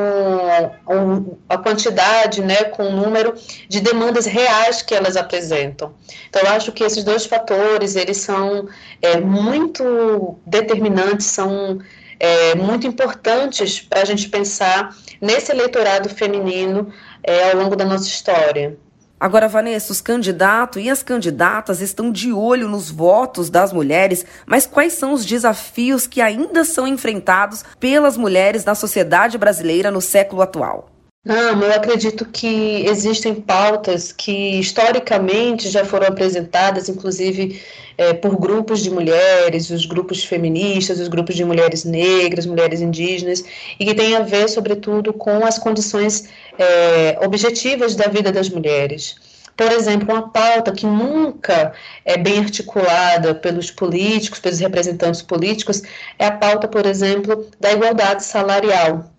a 1.49 1.59
quantidade, 1.59 2.41
né, 2.41 2.65
com 2.65 2.85
o 2.85 2.93
número 2.93 3.35
de 3.69 3.81
demandas 3.81 4.27
reais 4.27 4.83
que 4.83 4.95
elas 4.95 5.17
apresentam. 5.17 5.95
Então, 6.29 6.43
eu 6.43 6.49
acho 6.51 6.73
que 6.73 6.85
esses 6.85 7.05
dois 7.05 7.27
fatores, 7.27 7.97
eles 7.97 8.19
são 8.19 8.69
é, 9.03 9.21
muito 9.21 10.39
determinantes, 10.47 11.27
são 11.27 11.79
é, 12.19 12.55
muito 12.55 12.87
importantes 12.87 13.81
para 13.81 14.03
a 14.03 14.05
gente 14.05 14.29
pensar 14.29 14.95
nesse 15.21 15.53
eleitorado 15.53 16.09
feminino 16.09 16.93
é, 17.23 17.51
ao 17.51 17.57
longo 17.57 17.77
da 17.77 17.85
nossa 17.85 18.07
história. 18.07 18.77
Agora, 19.19 19.49
Vanessa, 19.49 19.93
os 19.93 20.03
candidatos 20.03 20.83
e 20.83 20.91
as 20.91 21.03
candidatas 21.03 21.81
estão 21.81 22.13
de 22.13 22.33
olho 22.33 22.69
nos 22.69 22.91
votos 22.91 23.49
das 23.49 23.73
mulheres, 23.73 24.27
mas 24.45 24.67
quais 24.67 24.93
são 24.93 25.15
os 25.15 25.25
desafios 25.25 26.07
que 26.07 26.21
ainda 26.21 26.65
são 26.65 26.87
enfrentados 26.87 27.65
pelas 27.81 28.17
mulheres 28.17 28.65
na 28.65 28.75
sociedade 28.75 29.39
brasileira 29.39 29.91
no 29.91 30.03
século 30.03 30.43
atual? 30.43 30.96
Não, 31.27 31.61
eu 31.61 31.73
acredito 31.73 32.25
que 32.25 32.87
existem 32.87 33.35
pautas 33.35 34.13
que 34.13 34.61
historicamente 34.61 35.69
já 35.69 35.85
foram 35.85 36.07
apresentadas, 36.07 36.89
inclusive 36.89 37.61
é, 37.99 38.13
por 38.15 38.39
grupos 38.39 38.79
de 38.81 38.91
mulheres, 38.91 39.69
os 39.71 39.87
grupos 39.87 40.23
feministas, 40.23 41.01
os 41.01 41.09
grupos 41.09 41.35
de 41.35 41.45
mulheres 41.45 41.85
negras, 41.85 42.47
mulheres 42.47 42.81
indígenas, 42.81 43.43
e 43.81 43.85
que 43.85 43.93
tem 43.93 44.15
a 44.15 44.21
ver, 44.21 44.49
sobretudo, 44.49 45.13
com 45.13 45.45
as 45.45 45.59
condições 45.59 46.29
é, 46.57 47.19
objetivas 47.21 47.97
da 47.97 48.07
vida 48.07 48.31
das 48.31 48.49
mulheres. 48.49 49.17
Por 49.57 49.73
exemplo, 49.73 50.15
uma 50.15 50.31
pauta 50.31 50.71
que 50.71 50.87
nunca 50.87 51.73
é 52.05 52.17
bem 52.17 52.39
articulada 52.39 53.35
pelos 53.35 53.69
políticos, 53.69 54.39
pelos 54.39 54.61
representantes 54.61 55.23
políticos, 55.23 55.83
é 56.21 56.27
a 56.27 56.31
pauta, 56.31 56.69
por 56.69 56.87
exemplo, 56.87 57.49
da 57.59 57.73
igualdade 57.73 58.25
salarial 58.25 59.16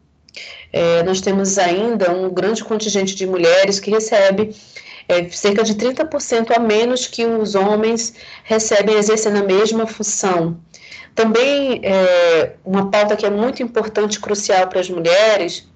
é, 0.72 1.04
nós 1.04 1.22
temos 1.22 1.58
ainda 1.58 2.12
um 2.12 2.30
grande 2.30 2.64
contingente 2.64 3.16
de 3.16 3.26
mulheres 3.26 3.80
que 3.80 3.92
recebe 3.92 4.56
é, 5.08 5.28
cerca 5.30 5.64
de 5.64 5.76
30% 5.76 6.52
a 6.56 6.60
menos 6.60 7.08
que 7.08 7.26
os 7.26 7.56
homens 7.56 8.14
recebem 8.44 8.96
exercendo 8.96 9.38
a 9.38 9.44
mesma 9.44 9.88
função. 9.88 10.58
Também 11.16 11.82
é, 11.84 12.54
uma 12.64 12.92
pauta 12.92 13.16
que 13.16 13.26
é 13.26 13.30
muito 13.30 13.64
importante 13.64 14.16
e 14.16 14.20
crucial 14.20 14.68
para 14.68 14.80
as 14.80 14.90
mulheres 14.90 15.68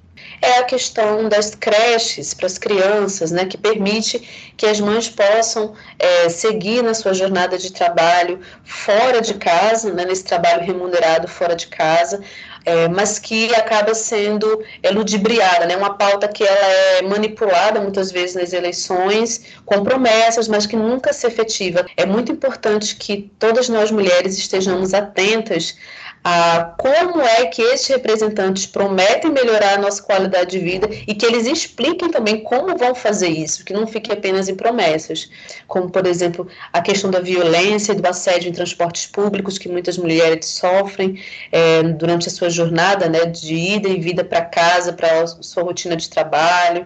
é 0.42 0.58
a 0.60 0.64
questão 0.64 1.30
das 1.30 1.56
creches 1.56 2.34
para 2.34 2.48
as 2.48 2.58
crianças, 2.58 3.32
né, 3.32 3.46
que 3.46 3.58
permite 3.58 4.54
que 4.58 4.66
as 4.66 4.80
mães 4.80 5.08
possam 5.08 5.74
é, 6.00 6.30
seguir 6.30 6.84
na 6.84 6.94
sua 6.94 7.14
jornada 7.14 7.58
de 7.58 7.72
trabalho 7.72 8.40
fora 8.64 9.22
de 9.22 9.36
casa, 9.36 9.94
né, 9.94 10.06
nesse 10.06 10.24
trabalho 10.24 10.64
remunerado 10.64 11.28
fora 11.28 11.56
de 11.56 11.68
casa, 11.68 12.22
é, 12.66 12.88
mas 12.88 13.20
que 13.20 13.54
acaba 13.56 13.94
sendo 13.94 14.64
ludibriada, 14.92 15.66
né? 15.66 15.76
Uma 15.76 15.96
pauta 15.96 16.28
que 16.28 16.44
ela 16.44 16.68
é 16.68 17.02
manipulada 17.02 17.80
muitas 17.82 18.12
vezes 18.12 18.36
nas 18.36 18.54
eleições, 18.54 19.42
com 19.66 19.84
promessas, 19.84 20.48
mas 20.48 20.66
que 20.66 20.76
nunca 20.76 21.14
se 21.14 21.26
efetiva. 21.28 21.86
É 21.98 22.06
muito 22.06 22.32
importante 22.32 22.96
que 22.96 23.32
todas 23.40 23.70
nós 23.70 23.92
mulheres 23.92 24.38
estejamos 24.38 24.94
atentas 24.94 25.76
a 26.24 26.76
como 26.78 27.22
é 27.22 27.48
que 27.48 27.62
esses 27.62 27.88
representantes 27.88 28.66
prometem 28.66 29.32
melhorar 29.32 29.76
a 29.76 29.82
nossa 29.82 30.02
qualidade 30.04 30.52
de 30.52 30.60
vida 30.60 30.88
e 31.08 31.16
que 31.16 31.26
eles 31.26 31.48
expliquem 31.48 32.12
também 32.12 32.44
como 32.44 32.78
vão 32.78 32.94
fazer 32.94 33.30
isso, 33.30 33.66
que 33.66 33.74
não 33.74 33.88
fique 33.88 34.12
apenas 34.12 34.48
em 34.48 34.56
promessas, 34.56 35.30
como 35.68 35.90
por 35.90 36.06
exemplo 36.06 36.48
a 36.72 36.82
questão 36.82 37.10
da 37.10 37.20
violência 37.20 37.96
do 37.96 38.06
assédio 38.08 38.50
em 38.50 38.54
transportes 38.54 39.08
públicos 39.08 39.58
que 39.58 39.68
muitas 39.68 39.98
mulheres 39.98 40.46
sofrem 40.46 41.20
é, 41.52 41.82
durante 41.84 42.28
a 42.28 42.32
sua 42.32 42.50
jornada, 42.50 43.10
né, 43.10 43.26
de 43.26 43.56
ida 43.56 43.90
e 43.90 44.00
vida 44.00 44.24
para 44.24 44.42
casa, 44.42 44.94
para 44.94 45.26
sua 45.28 45.64
rotina 45.64 45.96
de 45.96 46.10
trabalho 46.10 46.86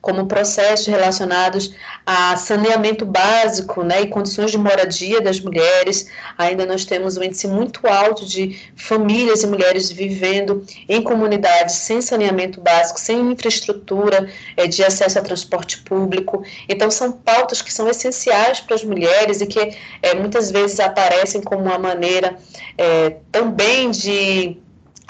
como 0.00 0.26
processos 0.26 0.86
relacionados 0.86 1.74
a 2.06 2.34
saneamento 2.36 3.04
básico 3.04 3.82
né, 3.82 4.02
e 4.02 4.06
condições 4.06 4.50
de 4.50 4.56
moradia 4.56 5.20
das 5.20 5.38
mulheres. 5.40 6.06
Ainda 6.38 6.64
nós 6.64 6.84
temos 6.84 7.16
um 7.16 7.22
índice 7.22 7.46
muito 7.46 7.86
alto 7.86 8.24
de 8.24 8.58
famílias 8.76 9.42
e 9.42 9.46
mulheres 9.46 9.90
vivendo 9.90 10.64
em 10.88 11.02
comunidades 11.02 11.74
sem 11.74 12.00
saneamento 12.00 12.60
básico, 12.60 12.98
sem 12.98 13.20
infraestrutura 13.32 14.28
é, 14.56 14.66
de 14.66 14.82
acesso 14.82 15.18
a 15.18 15.22
transporte 15.22 15.78
público. 15.82 16.42
Então, 16.68 16.90
são 16.90 17.12
pautas 17.12 17.60
que 17.60 17.72
são 17.72 17.88
essenciais 17.88 18.60
para 18.60 18.76
as 18.76 18.84
mulheres 18.84 19.40
e 19.40 19.46
que 19.46 19.76
é, 20.02 20.14
muitas 20.14 20.50
vezes 20.50 20.80
aparecem 20.80 21.42
como 21.42 21.64
uma 21.64 21.78
maneira 21.78 22.36
é, 22.78 23.16
também 23.30 23.90
de 23.90 24.56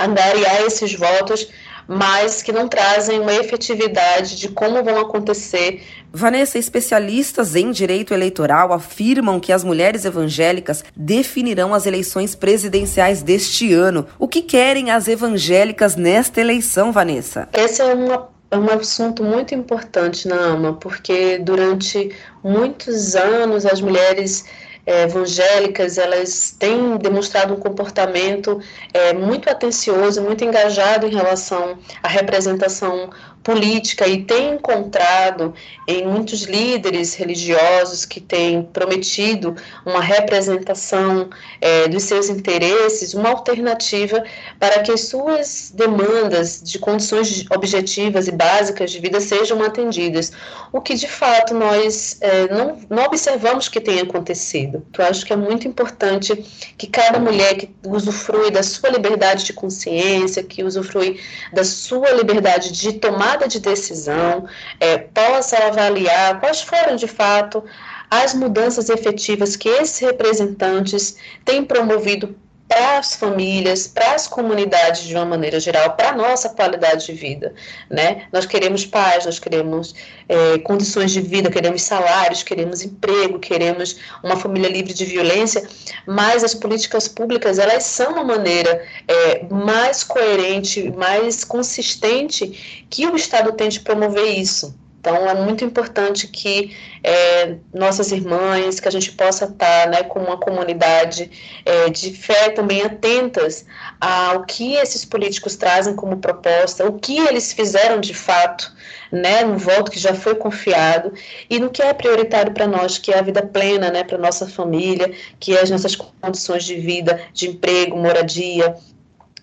angariar 0.00 0.62
esses 0.62 0.94
votos 0.94 1.49
mas 1.87 2.42
que 2.42 2.52
não 2.52 2.68
trazem 2.68 3.20
uma 3.20 3.34
efetividade 3.34 4.37
de 4.37 4.49
como 4.49 4.82
vão 4.82 4.99
acontecer. 4.99 5.82
Vanessa, 6.12 6.58
especialistas 6.58 7.54
em 7.54 7.70
direito 7.70 8.12
eleitoral 8.12 8.72
afirmam 8.72 9.38
que 9.38 9.52
as 9.52 9.62
mulheres 9.62 10.04
evangélicas 10.04 10.84
definirão 10.96 11.72
as 11.72 11.87
eleições 11.87 12.34
presidenciais 12.34 13.22
deste 13.22 13.72
ano. 13.72 14.06
O 14.18 14.26
que 14.26 14.42
querem 14.42 14.90
as 14.90 15.06
evangélicas 15.06 15.96
nesta 15.96 16.40
eleição, 16.40 16.90
Vanessa? 16.90 17.49
Esse 17.52 17.82
é 17.82 17.94
uma 17.94 18.28
é 18.50 18.58
um 18.58 18.68
assunto 18.68 19.22
muito 19.22 19.54
importante 19.54 20.26
na 20.26 20.34
AMA, 20.34 20.72
porque 20.75 21.38
durante 21.38 22.10
muitos 22.42 23.14
anos 23.14 23.64
as 23.64 23.80
mulheres 23.80 24.44
é, 24.90 25.04
evangélicas, 25.04 25.99
elas 25.99 26.56
têm 26.59 26.97
demonstrado 26.97 27.54
um 27.54 27.56
comportamento 27.56 28.61
é, 28.92 29.12
muito 29.12 29.49
atencioso, 29.49 30.20
muito 30.20 30.44
engajado 30.44 31.06
em 31.06 31.11
relação 31.11 31.78
à 32.02 32.09
representação 32.09 33.09
política 33.42 34.06
e 34.06 34.23
tem 34.23 34.54
encontrado 34.54 35.54
em 35.87 36.06
muitos 36.06 36.42
líderes 36.42 37.14
religiosos 37.14 38.04
que 38.04 38.20
têm 38.20 38.62
prometido 38.62 39.56
uma 39.85 40.00
representação 40.00 41.30
é, 41.61 41.88
dos 41.88 42.02
seus 42.04 42.28
interesses, 42.28 43.14
uma 43.14 43.30
alternativa 43.30 44.23
para 44.59 44.80
que 44.82 44.92
as 44.92 45.02
suas 45.09 45.73
demandas 45.75 46.61
de 46.62 46.78
condições 46.78 47.44
objetivas 47.50 48.28
e 48.28 48.32
básicas 48.32 48.90
de 48.90 48.99
vida 48.99 49.20
sejam 49.20 49.62
atendidas, 49.62 50.32
o 50.73 50.80
que 50.80 50.94
de 50.94 51.09
fato 51.09 51.54
nós 51.54 52.18
é, 52.20 52.52
não, 52.52 52.78
não 52.88 53.04
observamos 53.04 53.68
que 53.68 53.80
tenha 53.80 54.02
acontecido. 54.02 54.85
Eu 54.97 55.04
acho 55.04 55.25
que 55.25 55.32
é 55.32 55.37
muito 55.37 55.66
importante 55.66 56.37
que 56.76 56.87
cada 56.87 57.18
mulher 57.18 57.56
que 57.56 57.70
usufrui 57.87 58.50
da 58.50 58.62
sua 58.62 58.90
liberdade 58.90 59.44
de 59.44 59.52
consciência, 59.52 60.42
que 60.42 60.62
usufrui 60.62 61.18
da 61.52 61.64
sua 61.64 62.11
liberdade 62.12 62.73
de 62.73 62.92
tomada 63.30 63.46
de 63.46 63.60
decisão, 63.60 64.46
é, 64.78 64.99
possa 64.99 65.56
avaliar 65.66 66.40
quais 66.40 66.62
foram 66.62 66.96
de 66.96 67.06
fato 67.06 67.64
as 68.10 68.34
mudanças 68.34 68.88
efetivas 68.88 69.54
que 69.54 69.68
esses 69.68 69.99
representantes 70.00 71.16
têm 71.44 71.64
promovido 71.64 72.34
para 72.70 72.98
as 72.98 73.16
famílias, 73.16 73.88
para 73.88 74.14
as 74.14 74.28
comunidades 74.28 75.02
de 75.02 75.12
uma 75.16 75.24
maneira 75.24 75.58
geral, 75.58 75.96
para 75.96 76.10
a 76.10 76.12
nossa 76.16 76.50
qualidade 76.50 77.04
de 77.04 77.12
vida. 77.12 77.52
Né? 77.90 78.28
Nós 78.32 78.46
queremos 78.46 78.86
paz, 78.86 79.26
nós 79.26 79.40
queremos 79.40 79.92
é, 80.28 80.56
condições 80.58 81.10
de 81.10 81.20
vida, 81.20 81.50
queremos 81.50 81.82
salários, 81.82 82.44
queremos 82.44 82.82
emprego, 82.82 83.40
queremos 83.40 83.96
uma 84.22 84.36
família 84.36 84.68
livre 84.68 84.94
de 84.94 85.04
violência, 85.04 85.68
mas 86.06 86.44
as 86.44 86.54
políticas 86.54 87.08
públicas 87.08 87.58
elas 87.58 87.82
são 87.82 88.12
uma 88.12 88.22
maneira 88.22 88.86
é, 89.08 89.44
mais 89.50 90.04
coerente, 90.04 90.92
mais 90.96 91.42
consistente 91.42 92.84
que 92.88 93.04
o 93.04 93.16
Estado 93.16 93.50
tem 93.52 93.68
de 93.68 93.80
promover 93.80 94.26
isso. 94.26 94.78
Então, 95.00 95.16
é 95.26 95.35
muito 95.35 95.64
importante 95.64 96.28
que 96.28 96.76
é, 97.02 97.57
nossas 97.73 98.12
irmãs, 98.12 98.78
que 98.78 98.87
a 98.87 98.90
gente 98.90 99.12
possa 99.12 99.47
estar 99.47 99.88
né, 99.88 100.02
com 100.02 100.21
uma 100.21 100.37
comunidade 100.37 101.30
é, 101.64 101.88
de 101.88 102.12
fé 102.12 102.50
também 102.50 102.83
atentas 102.83 103.64
ao 103.99 104.45
que 104.45 104.75
esses 104.75 105.02
políticos 105.07 105.57
trazem 105.57 105.97
como 105.97 106.19
proposta, 106.19 106.87
o 106.87 106.99
que 106.99 107.19
eles 107.19 107.50
fizeram 107.50 107.99
de 107.99 108.12
fato 108.12 108.71
né, 109.11 109.42
no 109.42 109.57
voto 109.57 109.90
que 109.90 109.99
já 109.99 110.14
foi 110.14 110.35
confiado 110.35 111.14
e 111.49 111.59
no 111.59 111.71
que 111.71 111.80
é 111.80 111.95
prioritário 111.95 112.52
para 112.52 112.66
nós, 112.66 112.99
que 112.99 113.11
é 113.11 113.19
a 113.19 113.23
vida 113.23 113.42
plena 113.42 113.90
né, 113.90 114.04
para 114.04 114.19
nossa 114.19 114.47
família, 114.47 115.11
que 115.38 115.57
é 115.57 115.62
as 115.62 115.71
nossas 115.71 115.97
condições 115.97 116.64
de 116.64 116.76
vida, 116.76 117.19
de 117.33 117.49
emprego, 117.49 117.97
moradia, 117.97 118.76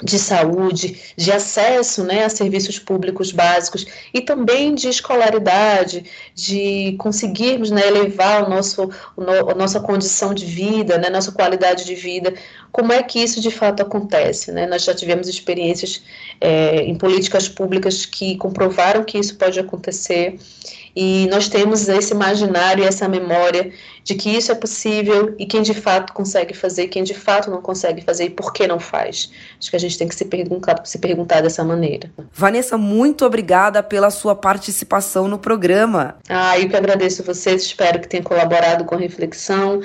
de 0.04 0.20
saúde, 0.20 1.00
de 1.16 1.32
acesso 1.32 2.04
né, 2.04 2.26
a 2.26 2.30
serviços 2.30 2.78
públicos 2.78 3.32
básicos 3.32 3.86
e 4.14 4.22
também 4.22 4.76
de 4.76 4.88
escolaridade, 4.88 6.06
de 6.36 6.96
conseguirmos 7.00 7.72
né, 7.72 7.88
elevar 7.88 8.46
o 8.46 8.50
nosso, 8.50 8.90
o 9.16 9.22
no, 9.22 9.50
a 9.50 9.56
nossa 9.56 9.80
condição 9.80 10.34
de 10.34 10.46
vida, 10.46 10.98
né, 10.98 11.10
nossa 11.10 11.32
qualidade 11.32 11.84
de 11.86 11.96
vida. 11.96 12.34
Como 12.72 12.94
é 12.94 13.02
que 13.02 13.20
isso 13.20 13.42
de 13.42 13.50
fato 13.50 13.82
acontece? 13.82 14.52
Né? 14.52 14.68
Nós 14.68 14.84
já 14.84 14.94
tivemos 14.94 15.28
experiências 15.28 16.04
é, 16.40 16.84
em 16.84 16.96
políticas 16.96 17.50
públicas 17.50 18.06
que 18.06 18.38
comprovaram 18.38 19.04
que 19.04 19.18
isso 19.18 19.36
pode 19.36 19.60
acontecer 19.60 20.38
e 20.96 21.28
nós 21.30 21.48
temos 21.48 21.88
esse 21.88 22.14
imaginário 22.14 22.84
e 22.84 22.88
essa 22.88 23.08
memória 23.08 23.72
de 24.04 24.16
que 24.16 24.30
isso 24.30 24.52
é 24.52 24.56
possível 24.56 25.36
e 25.38 25.46
quem 25.46 25.62
de 25.62 25.74
fato 25.74 26.14
consegue 26.14 26.54
fazer, 26.54 26.88
quem 26.88 27.04
de 27.04 27.14
fato 27.14 27.52
não 27.52 27.62
consegue 27.62 28.02
fazer 28.02 28.26
e 28.26 28.30
por 28.30 28.54
que 28.54 28.66
não 28.66 28.80
faz. 28.80 29.30
Acho 29.60 29.70
que 29.70 29.76
a 29.76 29.80
gente 29.80 29.98
tem 29.98 30.08
que 30.08 30.16
se 30.16 30.26
perguntar, 30.26 30.82
se 30.86 30.98
perguntar 30.98 31.42
dessa 31.42 31.64
maneira. 31.64 32.10
Vanessa, 32.32 32.78
muito 32.78 33.26
obrigada 33.26 33.84
pela 33.84 34.10
sua 34.10 34.36
participação 34.36 35.28
no 35.28 35.38
programa. 35.38 36.16
Ah, 36.30 36.58
eu 36.58 36.70
que 36.70 36.76
agradeço 36.76 37.24
vocês, 37.24 37.64
espero 37.64 38.00
que 38.00 38.08
tenha 38.08 38.24
colaborado 38.24 38.86
com 38.86 38.96
a 38.96 38.98
reflexão 38.98 39.82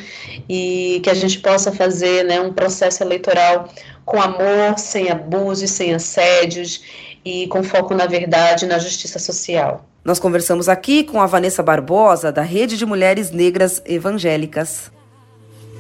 e 0.49 1.01
que 1.03 1.11
a 1.11 1.15
gente 1.15 1.41
possa 1.41 1.73
fazer 1.73 2.25
né, 2.25 2.41
um 2.41 2.53
processo 2.53 3.03
eleitoral 3.03 3.69
com 4.05 4.21
amor, 4.21 4.79
sem 4.79 5.11
abusos, 5.11 5.71
sem 5.71 5.95
assédios 5.95 6.83
e 7.25 7.47
com 7.49 7.63
foco 7.63 7.95
na 7.95 8.07
verdade 8.07 8.65
e 8.65 8.69
na 8.69 8.79
justiça 8.79 9.19
social. 9.19 9.85
Nós 10.05 10.19
conversamos 10.19 10.69
aqui 10.69 11.05
com 11.05 11.21
a 11.21 11.27
Vanessa 11.27 11.63
Barbosa, 11.63 12.33
da 12.33 12.43
Rede 12.43 12.77
de 12.77 12.85
Mulheres 12.85 13.31
Negras 13.31 13.81
Evangélicas. 13.87 14.91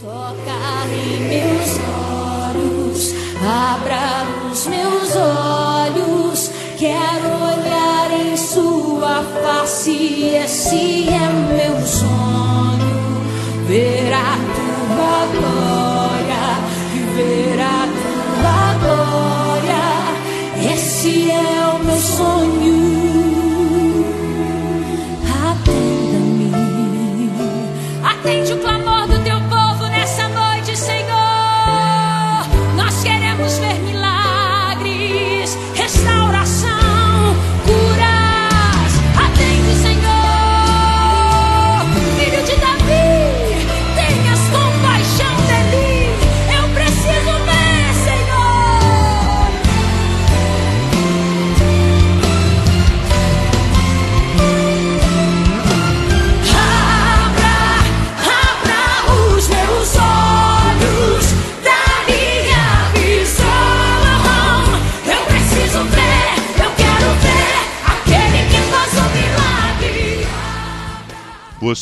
Toca 0.00 0.86
em 0.94 1.20
meus 1.22 1.78
olhos, 2.54 3.14
abra 3.44 4.24
os 4.48 4.66
meus 4.68 5.16
olhos, 5.16 6.50
quero 6.78 7.34
olhar 7.34 8.12
em 8.12 8.36
sua 8.36 9.24
face, 9.42 10.36
esse 10.36 11.08
é 11.08 11.28
meu 11.28 11.84
sonho, 11.84 13.22
ver 13.66 14.12
a 14.14 14.36
tua 14.54 15.26
glória, 15.40 16.44
ver 17.16 17.60
a 17.60 17.88
tua 17.98 18.74
glória, 18.86 20.72
esse 20.72 21.28
é 21.28 21.66
o 21.74 21.84
meu 21.84 21.96
sonho. 21.96 23.21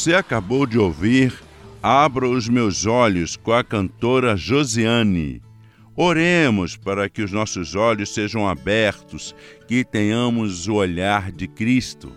Você 0.00 0.14
acabou 0.14 0.64
de 0.64 0.78
ouvir 0.78 1.30
Abra 1.82 2.26
os 2.26 2.48
Meus 2.48 2.86
Olhos 2.86 3.36
com 3.36 3.52
a 3.52 3.62
cantora 3.62 4.34
Josiane. 4.34 5.42
Oremos 5.94 6.74
para 6.74 7.06
que 7.06 7.20
os 7.20 7.30
nossos 7.30 7.74
olhos 7.74 8.14
sejam 8.14 8.48
abertos, 8.48 9.34
que 9.68 9.84
tenhamos 9.84 10.66
o 10.68 10.76
olhar 10.76 11.30
de 11.30 11.46
Cristo. 11.46 12.10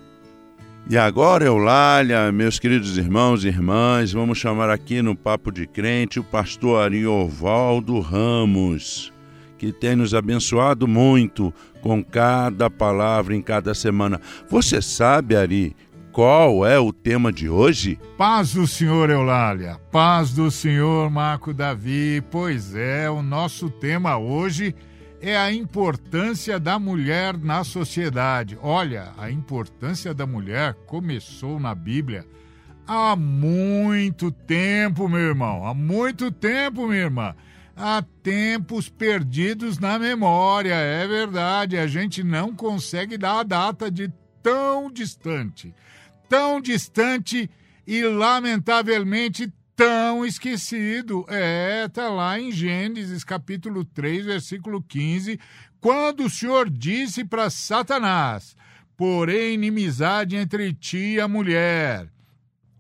E 0.90 0.98
agora, 0.98 1.44
Eulália, 1.44 2.32
meus 2.32 2.58
queridos 2.58 2.98
irmãos 2.98 3.44
e 3.44 3.50
irmãs, 3.50 4.14
vamos 4.14 4.38
chamar 4.38 4.70
aqui 4.70 5.02
no 5.02 5.14
Papo 5.14 5.52
de 5.52 5.68
Crente 5.68 6.22
o 6.22 6.24
pastor 6.24 6.86
Ariovaldo 6.86 8.00
Ramos, 8.00 9.12
que 9.58 9.74
tem 9.74 9.94
nos 9.94 10.14
abençoado 10.14 10.88
muito 10.88 11.54
com 11.82 12.02
cada 12.02 12.70
palavra 12.70 13.36
em 13.36 13.42
cada 13.42 13.74
semana. 13.74 14.22
Você 14.50 14.82
sabe, 14.82 15.36
Ari, 15.36 15.76
qual 16.14 16.64
é 16.64 16.80
o 16.80 16.94
tema 16.94 17.34
de 17.34 17.50
hoje? 17.50 18.00
Paz 18.16 18.54
do 18.54 18.68
Senhor, 18.68 19.10
Eulália. 19.10 19.80
Paz 19.92 20.32
do 20.32 20.52
Senhor, 20.52 21.10
Marco 21.10 21.52
Davi. 21.52 22.24
Pois 22.30 22.76
é, 22.76 23.10
o 23.10 23.24
nosso 23.24 23.68
tema 23.68 24.16
hoje 24.20 24.76
é 25.20 25.36
a 25.36 25.52
importância 25.52 26.60
da 26.60 26.78
mulher 26.78 27.36
na 27.36 27.64
sociedade. 27.64 28.56
Olha, 28.62 29.12
a 29.18 29.32
importância 29.32 30.14
da 30.14 30.28
mulher 30.28 30.76
começou 30.86 31.60
na 31.60 31.74
Bíblia 31.74 32.28
há 32.86 33.16
muito 33.16 34.32
tempo, 34.32 35.10
meu 35.10 35.20
irmão. 35.20 35.66
Há 35.66 35.74
muito 35.74 36.32
tempo, 36.32 36.88
minha 36.88 37.02
irmã. 37.02 37.36
Há 37.76 38.04
tempos 38.22 38.88
perdidos 38.88 39.80
na 39.80 39.98
memória, 39.98 40.76
é 40.76 41.08
verdade. 41.08 41.76
A 41.76 41.88
gente 41.88 42.24
não 42.24 42.56
consegue 42.56 43.18
dar 43.18 43.40
a 43.40 43.44
data 43.44 43.90
de 43.90 44.14
tão 44.44 44.92
distante. 44.92 45.74
Tão 46.34 46.60
distante 46.60 47.48
e, 47.86 48.04
lamentavelmente, 48.06 49.54
tão 49.76 50.26
esquecido. 50.26 51.24
É, 51.30 51.88
tá 51.88 52.10
lá 52.10 52.40
em 52.40 52.52
Gênesis 52.52 53.24
capítulo 53.24 53.86
3, 53.86 54.26
versículo 54.26 54.82
15, 54.82 55.40
quando 55.80 56.24
o 56.24 56.30
Senhor 56.32 56.72
disse 56.72 57.24
para 57.24 57.52
Satanás: 57.52 58.56
Porém, 58.98 59.54
inimizade 59.54 60.36
entre 60.36 60.74
ti 60.74 60.98
e 60.98 61.20
a 61.20 61.28
mulher, 61.28 62.10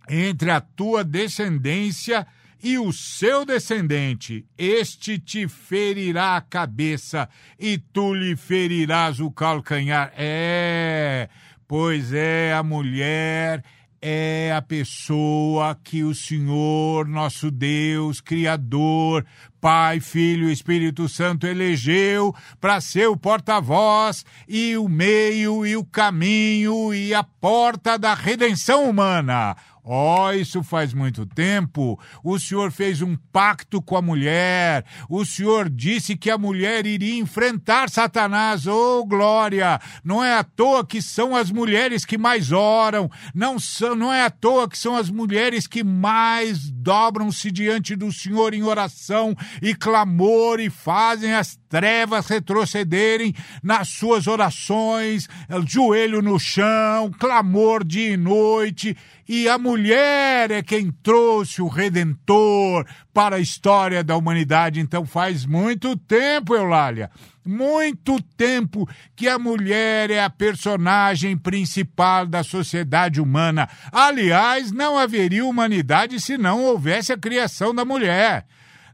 entre 0.09 0.49
a 0.49 0.59
tua 0.59 1.03
descendência 1.03 2.25
e 2.63 2.79
o 2.79 2.91
seu 2.91 3.45
descendente, 3.45 4.47
este 4.57 5.19
te 5.19 5.47
ferirá 5.47 6.37
a 6.37 6.41
cabeça 6.41 7.29
e 7.59 7.77
tu 7.77 8.15
lhe 8.15 8.35
ferirás 8.35 9.19
o 9.19 9.29
calcanhar. 9.29 10.11
É, 10.17 11.29
Pois 11.75 12.13
é, 12.13 12.53
a 12.53 12.61
mulher 12.61 13.63
é 13.99 14.53
a 14.55 14.61
pessoa 14.61 15.75
que 15.83 16.03
o 16.03 16.13
Senhor, 16.13 17.07
nosso 17.07 17.49
Deus, 17.49 18.21
Criador, 18.21 19.25
Pai, 19.59 19.99
Filho 19.99 20.49
e 20.49 20.53
Espírito 20.53 21.09
Santo 21.09 21.47
elegeu 21.47 22.31
para 22.61 22.79
ser 22.79 23.07
o 23.07 23.17
porta-voz 23.17 24.23
e 24.47 24.77
o 24.77 24.87
meio 24.87 25.65
e 25.65 25.75
o 25.75 25.83
caminho 25.83 26.93
e 26.93 27.11
a 27.11 27.23
porta 27.23 27.97
da 27.97 28.13
redenção 28.13 28.87
humana. 28.87 29.55
Ó, 29.85 30.27
oh, 30.27 30.31
isso 30.31 30.63
faz 30.63 30.93
muito 30.93 31.25
tempo. 31.25 31.99
O 32.23 32.39
Senhor 32.39 32.71
fez 32.71 33.01
um 33.01 33.17
pacto 33.33 33.81
com 33.81 33.97
a 33.97 34.01
mulher. 34.01 34.85
O 35.09 35.25
Senhor 35.25 35.69
disse 35.69 36.15
que 36.15 36.29
a 36.29 36.37
mulher 36.37 36.85
iria 36.85 37.19
enfrentar 37.19 37.89
Satanás. 37.89 38.65
Oh, 38.65 39.03
glória! 39.05 39.81
Não 40.01 40.23
é 40.23 40.37
à 40.37 40.43
toa 40.43 40.85
que 40.85 41.01
são 41.01 41.35
as 41.35 41.51
mulheres 41.51 42.05
que 42.05 42.17
mais 42.17 42.53
oram. 42.53 43.11
Não, 43.35 43.59
são, 43.59 43.93
não 43.93 44.13
é 44.13 44.23
à 44.23 44.29
toa 44.29 44.69
que 44.69 44.77
são 44.77 44.95
as 44.95 45.09
mulheres 45.09 45.67
que 45.67 45.83
mais 45.83 46.71
dobram-se 46.71 47.51
diante 47.51 47.93
do 47.93 48.09
Senhor 48.09 48.53
em 48.53 48.63
oração 48.63 49.35
e 49.61 49.75
clamor 49.75 50.61
e 50.61 50.69
fazem 50.69 51.33
as 51.33 51.57
trevas 51.67 52.27
retrocederem 52.27 53.33
nas 53.61 53.89
suas 53.89 54.27
orações, 54.27 55.27
joelho 55.67 56.21
no 56.21 56.39
chão, 56.39 57.11
clamor 57.19 57.83
dia 57.83 58.11
e 58.11 58.17
noite. 58.17 58.95
E 59.27 59.47
a 59.47 59.57
mulher 59.57 60.51
é 60.51 60.61
quem 60.61 60.91
trouxe 60.91 61.61
o 61.61 61.67
Redentor 61.67 62.85
para 63.13 63.37
a 63.37 63.39
história 63.39 64.03
da 64.03 64.17
humanidade. 64.17 64.79
Então 64.79 65.05
faz 65.05 65.45
muito 65.45 65.95
tempo, 65.95 66.55
Eulália, 66.55 67.09
muito 67.45 68.21
tempo 68.35 68.87
que 69.15 69.27
a 69.27 69.39
mulher 69.39 70.11
é 70.11 70.23
a 70.23 70.29
personagem 70.29 71.37
principal 71.37 72.25
da 72.25 72.43
sociedade 72.43 73.21
humana. 73.21 73.69
Aliás, 73.91 74.71
não 74.71 74.97
haveria 74.97 75.45
humanidade 75.45 76.19
se 76.19 76.37
não 76.37 76.63
houvesse 76.63 77.13
a 77.13 77.17
criação 77.17 77.73
da 77.73 77.85
mulher. 77.85 78.45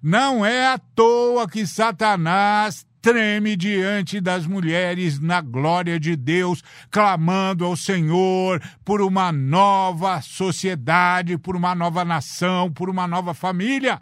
Não 0.02 0.46
é 0.46 0.68
à 0.68 0.78
toa 0.78 1.48
que 1.48 1.68
Satanás 1.68 2.86
treme 3.02 3.56
diante 3.56 4.20
das 4.20 4.46
mulheres 4.46 5.20
na 5.20 5.42
glória 5.42 6.00
de 6.00 6.16
Deus, 6.16 6.64
clamando 6.92 7.66
ao 7.66 7.76
Senhor 7.76 8.62
por 8.84 9.02
uma 9.02 9.32
nova 9.32 10.22
sociedade, 10.22 11.38
por 11.38 11.56
uma 11.56 11.74
nova 11.74 12.04
nação, 12.04 12.72
por 12.72 12.90
uma 12.90 13.08
nova 13.08 13.34
família. 13.34 14.02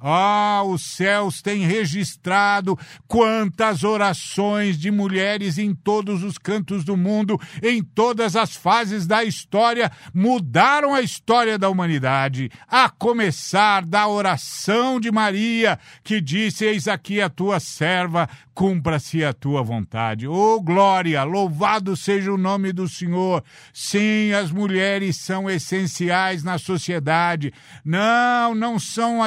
Ah, 0.00 0.62
os 0.64 0.82
céus 0.82 1.42
têm 1.42 1.66
registrado 1.66 2.78
quantas 3.06 3.84
orações 3.84 4.78
de 4.78 4.90
mulheres 4.90 5.58
em 5.58 5.74
todos 5.74 6.22
os 6.22 6.38
cantos 6.38 6.84
do 6.84 6.96
mundo, 6.96 7.38
em 7.62 7.82
todas 7.82 8.34
as 8.34 8.56
fases 8.56 9.06
da 9.06 9.22
história, 9.22 9.92
mudaram 10.14 10.94
a 10.94 11.02
história 11.02 11.58
da 11.58 11.68
humanidade, 11.68 12.50
a 12.66 12.88
começar 12.88 13.84
da 13.84 14.08
oração 14.08 14.98
de 14.98 15.10
Maria, 15.10 15.78
que 16.02 16.20
disse: 16.20 16.64
Eis 16.64 16.88
aqui 16.88 17.20
a 17.20 17.28
tua 17.28 17.60
serva, 17.60 18.28
cumpra-se 18.54 19.24
a 19.24 19.32
tua 19.32 19.62
vontade. 19.62 20.26
Oh, 20.26 20.60
glória! 20.60 21.22
Louvado 21.24 21.96
seja 21.96 22.32
o 22.32 22.38
nome 22.38 22.72
do 22.72 22.88
Senhor. 22.88 23.42
Sim, 23.72 24.32
as 24.32 24.50
mulheres 24.50 25.16
são 25.16 25.48
essenciais 25.48 26.42
na 26.42 26.58
sociedade. 26.58 27.52
Não, 27.84 28.54
não 28.54 28.78
são 28.78 29.22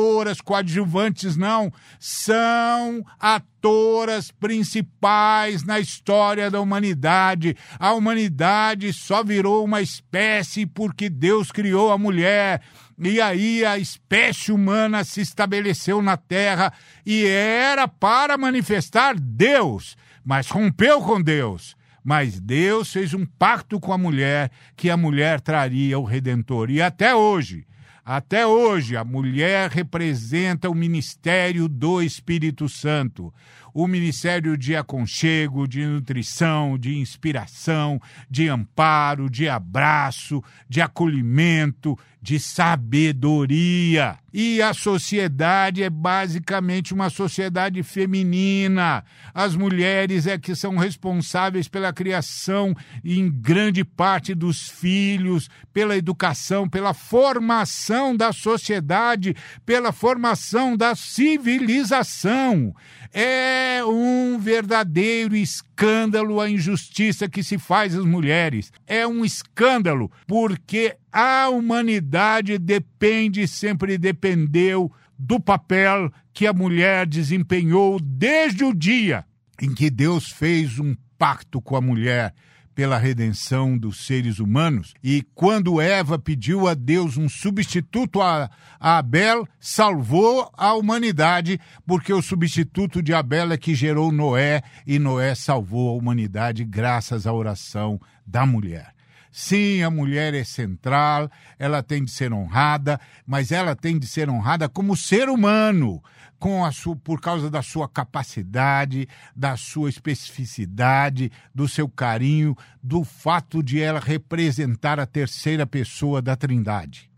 adjutoras, 0.00 0.40
coadjuvantes, 0.40 1.36
não. 1.36 1.72
São 1.98 3.04
atoras 3.18 4.30
principais 4.30 5.62
na 5.62 5.78
história 5.78 6.50
da 6.50 6.60
humanidade. 6.60 7.56
A 7.78 7.92
humanidade 7.92 8.92
só 8.92 9.22
virou 9.22 9.64
uma 9.64 9.82
espécie 9.82 10.66
porque 10.66 11.08
Deus 11.08 11.52
criou 11.52 11.92
a 11.92 11.98
mulher. 11.98 12.62
E 12.98 13.20
aí 13.20 13.64
a 13.64 13.78
espécie 13.78 14.52
humana 14.52 15.04
se 15.04 15.20
estabeleceu 15.20 16.02
na 16.02 16.16
Terra 16.16 16.72
e 17.04 17.26
era 17.26 17.88
para 17.88 18.36
manifestar 18.36 19.14
Deus, 19.18 19.96
mas 20.24 20.48
rompeu 20.48 21.00
com 21.00 21.20
Deus. 21.20 21.76
Mas 22.02 22.40
Deus 22.40 22.92
fez 22.92 23.12
um 23.12 23.26
pacto 23.26 23.78
com 23.78 23.92
a 23.92 23.98
mulher 23.98 24.50
que 24.74 24.88
a 24.88 24.96
mulher 24.96 25.40
traria 25.40 25.98
o 25.98 26.04
redentor. 26.04 26.70
E 26.70 26.80
até 26.80 27.14
hoje, 27.14 27.66
até 28.12 28.44
hoje, 28.44 28.96
a 28.96 29.04
mulher 29.04 29.70
representa 29.70 30.68
o 30.68 30.74
ministério 30.74 31.68
do 31.68 32.02
Espírito 32.02 32.68
Santo. 32.68 33.32
O 33.72 33.86
ministério 33.86 34.58
de 34.58 34.74
aconchego, 34.74 35.64
de 35.64 35.86
nutrição, 35.86 36.76
de 36.76 36.98
inspiração, 36.98 38.02
de 38.28 38.48
amparo, 38.48 39.30
de 39.30 39.48
abraço, 39.48 40.42
de 40.68 40.80
acolhimento, 40.80 41.96
de 42.22 42.38
sabedoria. 42.38 44.18
E 44.32 44.62
a 44.62 44.72
sociedade 44.72 45.82
é 45.82 45.90
basicamente 45.90 46.94
uma 46.94 47.10
sociedade 47.10 47.82
feminina. 47.82 49.04
As 49.34 49.56
mulheres 49.56 50.26
é 50.26 50.38
que 50.38 50.54
são 50.54 50.76
responsáveis 50.76 51.66
pela 51.66 51.92
criação, 51.92 52.74
em 53.04 53.28
grande 53.28 53.84
parte, 53.84 54.34
dos 54.34 54.68
filhos, 54.68 55.48
pela 55.72 55.96
educação, 55.96 56.68
pela 56.68 56.94
formação 56.94 58.16
da 58.16 58.32
sociedade, 58.32 59.34
pela 59.66 59.90
formação 59.90 60.76
da 60.76 60.94
civilização. 60.94 62.72
É 63.12 63.80
um 63.84 64.38
verdadeiro 64.38 65.34
escândalo 65.34 66.40
a 66.40 66.48
injustiça 66.48 67.28
que 67.28 67.42
se 67.42 67.58
faz 67.58 67.96
às 67.96 68.04
mulheres. 68.04 68.72
É 68.86 69.04
um 69.04 69.24
escândalo 69.24 70.08
porque 70.28 70.96
a 71.12 71.48
humanidade 71.48 72.58
depende, 72.58 73.46
sempre 73.46 73.98
dependeu 73.98 74.92
do 75.18 75.38
papel 75.38 76.10
que 76.32 76.46
a 76.46 76.52
mulher 76.52 77.06
desempenhou 77.06 78.00
desde 78.00 78.64
o 78.64 78.72
dia 78.72 79.24
em 79.60 79.74
que 79.74 79.90
Deus 79.90 80.28
fez 80.28 80.78
um 80.78 80.96
pacto 81.18 81.60
com 81.60 81.76
a 81.76 81.80
mulher 81.80 82.34
pela 82.74 82.96
redenção 82.96 83.76
dos 83.76 84.06
seres 84.06 84.38
humanos. 84.38 84.94
E 85.04 85.22
quando 85.34 85.80
Eva 85.80 86.18
pediu 86.18 86.66
a 86.66 86.72
Deus 86.72 87.18
um 87.18 87.28
substituto 87.28 88.22
a, 88.22 88.48
Abel, 88.78 89.46
salvou 89.58 90.50
a 90.56 90.72
humanidade, 90.72 91.60
porque 91.86 92.10
o 92.10 92.22
substituto 92.22 93.02
de 93.02 93.12
Abel 93.12 93.52
é 93.52 93.58
que 93.58 93.74
gerou 93.74 94.10
Noé, 94.10 94.62
e 94.86 94.98
Noé 94.98 95.34
salvou 95.34 95.90
a 95.90 95.92
humanidade 95.92 96.64
graças 96.64 97.26
à 97.26 97.32
oração 97.34 98.00
da 98.26 98.46
mulher. 98.46 98.94
Sim, 99.32 99.82
a 99.82 99.90
mulher 99.90 100.34
é 100.34 100.42
central, 100.42 101.30
ela 101.58 101.82
tem 101.82 102.04
de 102.04 102.10
ser 102.10 102.32
honrada, 102.32 103.00
mas 103.24 103.52
ela 103.52 103.76
tem 103.76 103.98
de 103.98 104.06
ser 104.06 104.28
honrada 104.28 104.68
como 104.68 104.96
ser 104.96 105.28
humano 105.28 106.02
com 106.40 106.64
a 106.64 106.72
sua, 106.72 106.96
por 106.96 107.20
causa 107.20 107.50
da 107.50 107.62
sua 107.62 107.88
capacidade, 107.88 109.06
da 109.36 109.56
sua 109.56 109.90
especificidade, 109.90 111.30
do 111.54 111.68
seu 111.68 111.88
carinho, 111.88 112.56
do 112.82 113.04
fato 113.04 113.62
de 113.62 113.80
ela 113.80 114.00
representar 114.00 114.98
a 114.98 115.06
terceira 115.06 115.66
pessoa 115.66 116.22
da 116.22 116.34
Trindade. 116.34 117.10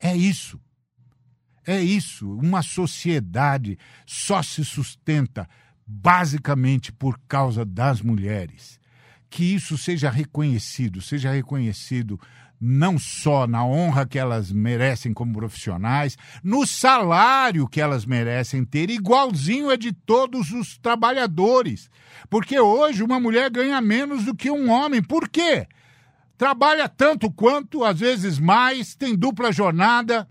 É 0.00 0.16
isso. 0.16 0.58
É 1.66 1.78
isso. 1.78 2.32
Uma 2.38 2.62
sociedade 2.62 3.78
só 4.06 4.42
se 4.42 4.64
sustenta 4.64 5.46
basicamente 5.86 6.90
por 6.90 7.18
causa 7.28 7.64
das 7.64 8.00
mulheres. 8.00 8.77
Que 9.30 9.54
isso 9.54 9.76
seja 9.76 10.10
reconhecido, 10.10 11.00
seja 11.00 11.30
reconhecido 11.30 12.18
não 12.60 12.98
só 12.98 13.46
na 13.46 13.64
honra 13.64 14.06
que 14.06 14.18
elas 14.18 14.50
merecem 14.50 15.12
como 15.14 15.32
profissionais, 15.32 16.16
no 16.42 16.66
salário 16.66 17.68
que 17.68 17.80
elas 17.80 18.04
merecem 18.04 18.64
ter, 18.64 18.90
igualzinho 18.90 19.70
é 19.70 19.76
de 19.76 19.92
todos 19.92 20.50
os 20.50 20.76
trabalhadores. 20.76 21.88
Porque 22.28 22.58
hoje 22.58 23.02
uma 23.02 23.20
mulher 23.20 23.50
ganha 23.50 23.80
menos 23.80 24.24
do 24.24 24.34
que 24.34 24.50
um 24.50 24.70
homem. 24.70 25.02
Por 25.02 25.28
quê? 25.28 25.66
Trabalha 26.36 26.88
tanto 26.88 27.30
quanto, 27.30 27.84
às 27.84 28.00
vezes 28.00 28.38
mais, 28.38 28.94
tem 28.94 29.14
dupla 29.14 29.52
jornada 29.52 30.28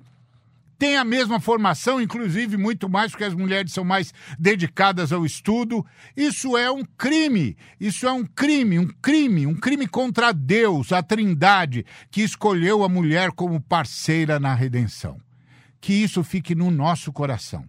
têm 0.78 0.98
a 0.98 1.04
mesma 1.04 1.40
formação, 1.40 2.02
inclusive 2.02 2.58
muito 2.58 2.88
mais, 2.90 3.12
porque 3.12 3.24
as 3.24 3.34
mulheres 3.34 3.74
são 3.74 3.84
mais 3.84 4.14
dedicadas 4.38 5.12
ao 5.12 5.26
estudo. 5.26 5.86
Isso 6.16 6.58
é 6.58 6.70
um 6.70 6.84
crime. 6.84 7.58
Isso 7.80 8.08
é 8.08 8.12
um 8.12 8.26
crime, 8.26 8.80
um 8.80 8.88
crime, 8.88 9.48
um 9.48 9.56
crime 9.56 9.88
contra 9.88 10.32
Deus, 10.32 10.92
a 10.92 11.02
Trindade, 11.02 11.86
que 12.12 12.22
escolheu 12.22 12.84
a 12.84 12.90
mulher 12.90 13.32
como 13.32 13.62
parceira 13.62 14.40
na 14.40 14.54
redenção. 14.54 15.20
Que 15.82 15.94
isso 15.94 16.24
fique 16.24 16.54
no 16.54 16.70
nosso 16.70 17.12
coração. 17.12 17.66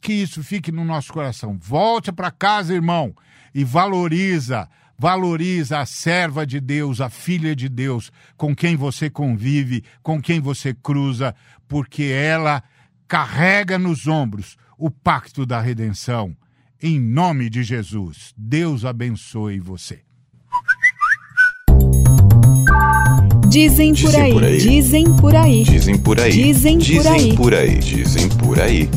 Que 0.00 0.12
isso 0.12 0.42
fique 0.42 0.70
no 0.70 0.84
nosso 0.84 1.12
coração. 1.12 1.58
Volte 1.60 2.12
para 2.12 2.30
casa, 2.30 2.74
irmão, 2.74 3.14
e 3.54 3.64
valoriza 3.64 4.68
valoriza 4.98 5.80
a 5.80 5.86
serva 5.86 6.46
de 6.46 6.60
Deus, 6.60 7.00
a 7.00 7.10
filha 7.10 7.54
de 7.54 7.68
Deus, 7.68 8.10
com 8.36 8.54
quem 8.54 8.76
você 8.76 9.10
convive, 9.10 9.84
com 10.02 10.20
quem 10.20 10.40
você 10.40 10.74
cruza, 10.74 11.34
porque 11.68 12.04
ela 12.04 12.62
carrega 13.06 13.78
nos 13.78 14.06
ombros 14.06 14.56
o 14.78 14.90
pacto 14.90 15.44
da 15.46 15.60
redenção. 15.60 16.36
Em 16.82 17.00
nome 17.00 17.48
de 17.48 17.62
Jesus, 17.62 18.34
Deus 18.36 18.84
abençoe 18.84 19.58
você. 19.58 20.00
Dizem 23.48 23.94
por 23.94 23.96
Dizem 23.96 24.22
aí. 24.22 24.32
por 24.32 24.44
aí. 24.44 24.58
Dizem 24.58 25.16
por 25.16 25.34
aí. 25.34 25.64
Dizem 25.64 25.98
por 25.98 26.20
aí. 26.20 26.32
Dizem 26.32 26.78
por 27.36 27.54
aí. 27.54 27.78
Dizem 27.78 28.28
por 28.28 28.60
aí. 28.60 28.90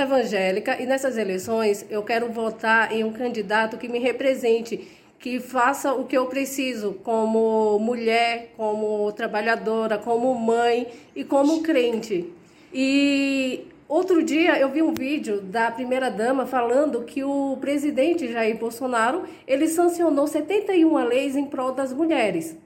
Evangélica 0.00 0.80
e 0.80 0.86
nessas 0.86 1.16
eleições 1.16 1.84
eu 1.90 2.02
quero 2.02 2.30
votar 2.30 2.92
em 2.92 3.04
um 3.04 3.12
candidato 3.12 3.76
que 3.76 3.88
me 3.88 3.98
represente, 3.98 4.88
que 5.18 5.40
faça 5.40 5.92
o 5.92 6.04
que 6.04 6.16
eu 6.16 6.26
preciso 6.26 6.94
como 7.02 7.78
mulher, 7.78 8.52
como 8.56 9.10
trabalhadora, 9.12 9.98
como 9.98 10.34
mãe 10.34 10.86
e 11.14 11.24
como 11.24 11.62
crente. 11.62 12.32
E 12.72 13.66
outro 13.88 14.22
dia 14.22 14.58
eu 14.58 14.68
vi 14.70 14.82
um 14.82 14.94
vídeo 14.94 15.40
da 15.40 15.70
primeira 15.70 16.10
dama 16.10 16.46
falando 16.46 17.02
que 17.02 17.24
o 17.24 17.56
presidente 17.60 18.30
Jair 18.30 18.56
Bolsonaro, 18.56 19.24
ele 19.46 19.66
sancionou 19.66 20.26
71 20.26 20.96
leis 21.04 21.36
em 21.36 21.46
prol 21.46 21.72
das 21.72 21.92
mulheres. 21.92 22.56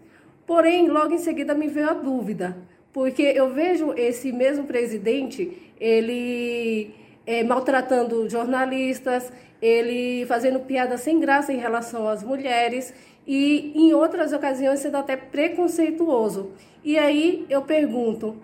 Porém, 0.47 0.89
logo 0.89 1.15
em 1.15 1.19
seguida 1.19 1.55
me 1.55 1.69
veio 1.69 1.89
a 1.89 1.95
dúvida, 1.95 2.57
porque 2.93 3.23
eu 3.23 3.49
vejo 3.51 3.95
esse 3.95 4.33
mesmo 4.33 4.65
presidente, 4.65 5.57
ele 5.81 6.95
eh, 7.27 7.45
maltratando 7.45 8.29
jornalistas, 8.29 9.33
ele 9.61 10.27
fazendo 10.27 10.61
piada 10.61 10.97
sem 10.99 11.21
graça 11.21 11.53
em 11.53 11.59
relação 11.59 12.09
às 12.09 12.23
mulheres 12.23 12.93
e 13.27 13.73
em 13.75 13.95
outras 13.95 14.33
ocasiões 14.33 14.81
sendo 14.81 14.97
até 14.97 15.17
preconceituoso. 15.17 16.51
E 16.85 16.99
aí 16.99 17.47
eu 17.49 17.63
pergunto, 17.63 18.37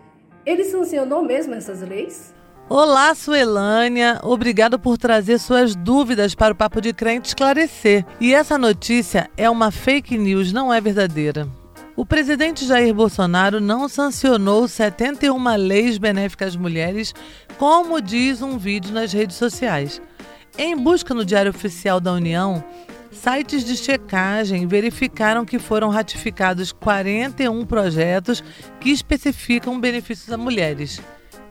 ele 0.47 0.65
sancionou 0.65 1.23
mesmo 1.23 1.55
essas 1.55 1.83
leis? 1.83 2.33
Olá, 2.71 3.15
Suelânia. 3.15 4.21
Obrigado 4.23 4.79
por 4.79 4.99
trazer 4.99 5.39
suas 5.39 5.75
dúvidas 5.75 6.35
para 6.35 6.53
o 6.53 6.57
Papo 6.57 6.83
de 6.83 6.93
Crente 6.93 7.29
esclarecer. 7.29 8.05
E 8.21 8.35
essa 8.35 8.59
notícia 8.59 9.31
é 9.39 9.49
uma 9.49 9.71
fake 9.71 10.19
news, 10.19 10.53
não 10.53 10.73
é 10.73 10.79
verdadeira. 10.81 11.49
O 11.99 12.07
presidente 12.07 12.65
Jair 12.65 12.95
Bolsonaro 12.95 13.61
não 13.61 13.89
sancionou 13.89 14.69
71 14.69 15.57
leis 15.57 15.99
benéficas 15.99 16.51
às 16.51 16.57
mulheres, 16.57 17.13
como 17.59 18.01
diz 18.01 18.41
um 18.41 18.57
vídeo 18.57 18.93
nas 18.95 19.13
redes 19.13 19.35
sociais. 19.35 20.01
Em 20.57 20.77
busca 20.77 21.13
no 21.13 21.25
Diário 21.25 21.51
Oficial 21.51 21.99
da 21.99 22.13
União, 22.13 22.63
sites 23.11 23.65
de 23.65 23.77
checagem 23.77 24.65
verificaram 24.65 25.45
que 25.45 25.59
foram 25.59 25.89
ratificados 25.89 26.71
41 26.71 27.67
projetos 27.67 28.45
que 28.79 28.91
especificam 28.91 29.81
benefícios 29.81 30.31
a 30.31 30.37
mulheres. 30.37 31.01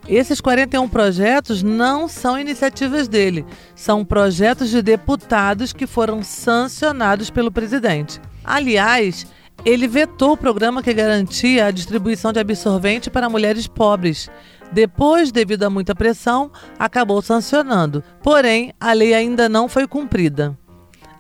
Esses 0.08 0.40
41 0.40 0.88
projetos 0.88 1.62
não 1.62 2.08
são 2.08 2.40
iniciativas 2.40 3.10
dele, 3.10 3.46
são 3.76 4.06
projetos 4.06 4.70
de 4.70 4.82
deputados 4.82 5.74
que 5.74 5.86
foram 5.86 6.24
sancionados 6.24 7.30
pelo 7.30 7.52
presidente. 7.52 8.22
Aliás, 8.46 9.28
ele 9.68 9.86
vetou 9.86 10.32
o 10.32 10.38
programa 10.38 10.82
que 10.82 10.94
garantia 10.94 11.66
a 11.66 11.72
distribuição 11.72 12.32
de 12.32 12.40
absorvente 12.40 13.10
para 13.10 13.30
mulheres 13.30 13.68
pobres. 13.68 14.30
Depois, 14.72 15.30
devido 15.30 15.64
a 15.64 15.70
muita 15.70 15.94
pressão, 15.94 16.50
acabou 16.80 17.22
sancionando. 17.22 18.02
Porém, 18.24 18.74
a 18.80 18.94
lei 18.94 19.14
ainda 19.14 19.50
não 19.50 19.68
foi 19.68 19.86
cumprida. 19.86 20.58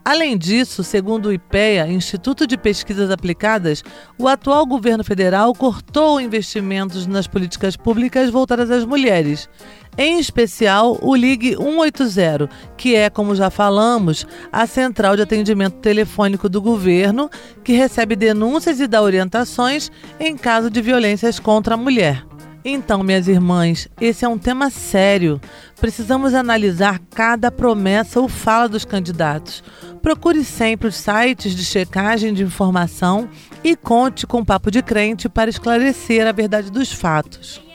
Além 0.05 0.38
disso, 0.38 0.81
segundo 0.81 1.25
o 1.25 1.33
IPEA, 1.33 1.91
Instituto 1.91 2.47
de 2.47 2.57
Pesquisas 2.57 3.12
Aplicadas, 3.12 3.83
o 4.17 4.29
atual 4.29 4.65
governo 4.65 5.03
federal 5.03 5.53
cortou 5.53 6.21
investimentos 6.21 7.05
nas 7.05 7.27
políticas 7.27 7.75
públicas 7.75 8.29
voltadas 8.29 8.71
às 8.71 8.86
mulheres. 8.86 9.49
Em 9.97 10.19
especial, 10.19 10.99
o 11.01 11.15
Ligue 11.15 11.55
180, 11.57 12.47
que 12.77 12.95
é, 12.95 13.10
como 13.10 13.36
já 13.36 13.49
falamos, 13.49 14.27
a 14.51 14.67
central 14.67 15.15
de 15.15 15.23
atendimento 15.23 15.77
telefônico 15.77 16.47
do 16.47 16.62
governo, 16.62 17.29
que 17.63 17.73
recebe 17.73 18.15
denúncias 18.15 18.79
e 18.79 18.86
dá 18.86 19.01
orientações 19.01 19.91
em 20.19 20.38
caso 20.38 20.69
de 20.69 20.81
violências 20.81 21.39
contra 21.39 21.73
a 21.73 21.77
mulher. 21.77 22.23
Então, 22.63 23.01
minhas 23.01 23.27
irmãs, 23.27 23.88
esse 23.99 24.23
é 24.23 24.27
um 24.27 24.38
tema 24.38 24.69
sério. 24.69 25.41
Precisamos 25.79 26.33
analisar 26.33 26.99
cada 27.15 27.49
promessa 27.49 28.19
ou 28.19 28.27
fala 28.27 28.67
dos 28.67 28.86
candidatos. 28.86 29.63
Procure 30.01 30.43
sempre 30.43 30.89
os 30.89 30.95
sites 30.95 31.55
de 31.55 31.63
checagem 31.65 32.33
de 32.33 32.43
informação 32.43 33.27
e 33.63 33.75
conte 33.75 34.27
com 34.27 34.41
o 34.41 34.45
Papo 34.45 34.69
de 34.69 34.83
Crente 34.83 35.27
para 35.29 35.49
esclarecer 35.49 36.27
a 36.27 36.31
verdade 36.31 36.69
dos 36.69 36.91
fatos. 36.91 37.66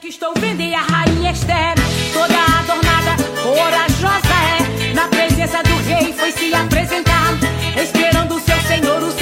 Que 0.00 0.08
estou 0.08 0.32
vendo 0.40 0.62
é 0.62 0.74
a 0.74 0.80
rainha 0.80 1.30
Esther, 1.30 1.74
toda 2.14 2.34
adornada, 2.58 3.22
corajosa 3.42 4.34
é. 4.58 4.94
Na 4.94 5.06
presença 5.08 5.62
do 5.62 5.76
rei 5.86 6.10
foi 6.14 6.32
se 6.32 6.54
apresentar, 6.54 7.34
esperando 7.76 8.36
o 8.36 8.40
seu 8.40 8.58
senhor 8.62 9.02
o 9.02 9.12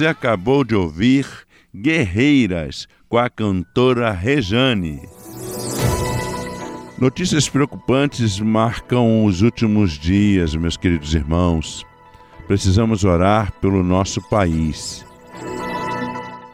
Você 0.00 0.06
acabou 0.06 0.64
de 0.64 0.74
ouvir 0.74 1.26
Guerreiras 1.76 2.88
com 3.06 3.18
a 3.18 3.28
cantora 3.28 4.10
Rejane. 4.10 5.02
Notícias 6.98 7.50
preocupantes 7.50 8.40
marcam 8.40 9.26
os 9.26 9.42
últimos 9.42 9.98
dias, 9.98 10.56
meus 10.56 10.78
queridos 10.78 11.12
irmãos. 11.12 11.84
Precisamos 12.46 13.04
orar 13.04 13.52
pelo 13.60 13.84
nosso 13.84 14.26
país. 14.30 15.04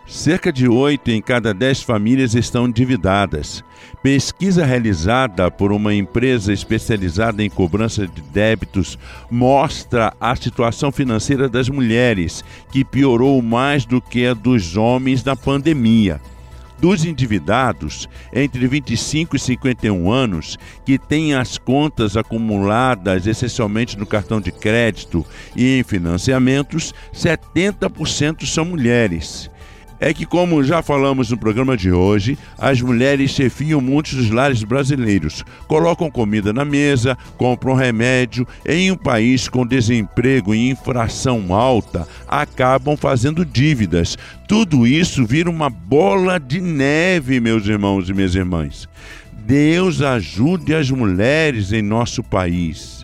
Cerca 0.09 0.53
de 0.53 0.67
8 0.67 1.13
em 1.13 1.23
cada 1.23 1.55
10 1.55 1.85
famílias 1.85 2.35
estão 2.35 2.67
endividadas. 2.67 3.63
Pesquisa 4.07 4.65
realizada 4.65 5.51
por 5.51 5.73
uma 5.73 5.93
empresa 5.93 6.53
especializada 6.53 7.43
em 7.43 7.51
cobrança 7.51 8.07
de 8.07 8.23
débitos 8.23 8.97
mostra 9.29 10.15
a 10.21 10.37
situação 10.37 10.93
financeira 10.93 11.49
das 11.49 11.69
mulheres, 11.69 12.45
que 12.71 12.85
piorou 12.85 13.43
mais 13.43 13.85
do 13.85 14.01
que 14.01 14.25
a 14.25 14.33
dos 14.33 14.77
homens 14.77 15.25
na 15.25 15.35
pandemia. 15.35 16.21
Dos 16.79 17.05
endividados 17.05 18.09
entre 18.33 18.69
25 18.69 19.35
e 19.35 19.41
51 19.41 20.09
anos, 20.09 20.57
que 20.85 21.01
têm 21.01 21.35
as 21.35 21.59
contas 21.59 22.17
acumuladas 22.17 23.27
essencialmente 23.27 23.99
no 23.99 24.07
cartão 24.07 24.41
de 24.41 24.53
crédito 24.53 25.27
e 25.57 25.81
em 25.81 25.83
financiamentos, 25.83 26.95
70% 27.13 28.47
são 28.47 28.67
mulheres 28.67 29.51
é 30.01 30.13
que, 30.13 30.27
como 30.27 30.63
já 30.63 30.83
falamos 30.83 31.31
no 31.31 31.39
programa 31.39 31.77
de 31.77 31.91
hoje, 31.93 32.39
as 32.59 32.81
mulheres 32.81 33.31
chefiam 33.31 33.81
muitos 33.81 34.15
dos 34.15 34.31
lares 34.31 34.63
brasileiros, 34.63 35.45
colocam 35.67 36.11
comida 36.11 36.53
na 36.53 36.65
mesa, 36.65 37.17
compram 37.37 37.75
remédio. 37.75 38.47
Em 38.65 38.91
um 38.91 38.97
país 38.97 39.49
com 39.49 39.67
desemprego 39.67 40.55
e 40.55 40.71
infração 40.71 41.53
alta, 41.53 42.07
acabam 42.29 42.97
fazendo 42.97 43.45
dívidas. 43.45 44.17
Tudo 44.49 44.87
isso 44.87 45.27
vira 45.27 45.51
uma 45.51 45.69
bola 45.69 46.39
de 46.39 46.61
neve, 46.61 47.41
meus 47.41 47.67
irmãos 47.67 48.09
e 48.09 48.15
minhas 48.15 48.35
irmãs. 48.35 48.89
Deus 49.33 50.03
ajude 50.03 50.75
as 50.75 50.91
mulheres 50.91 51.73
em 51.73 51.83
nosso 51.83 52.23
país. 52.23 52.96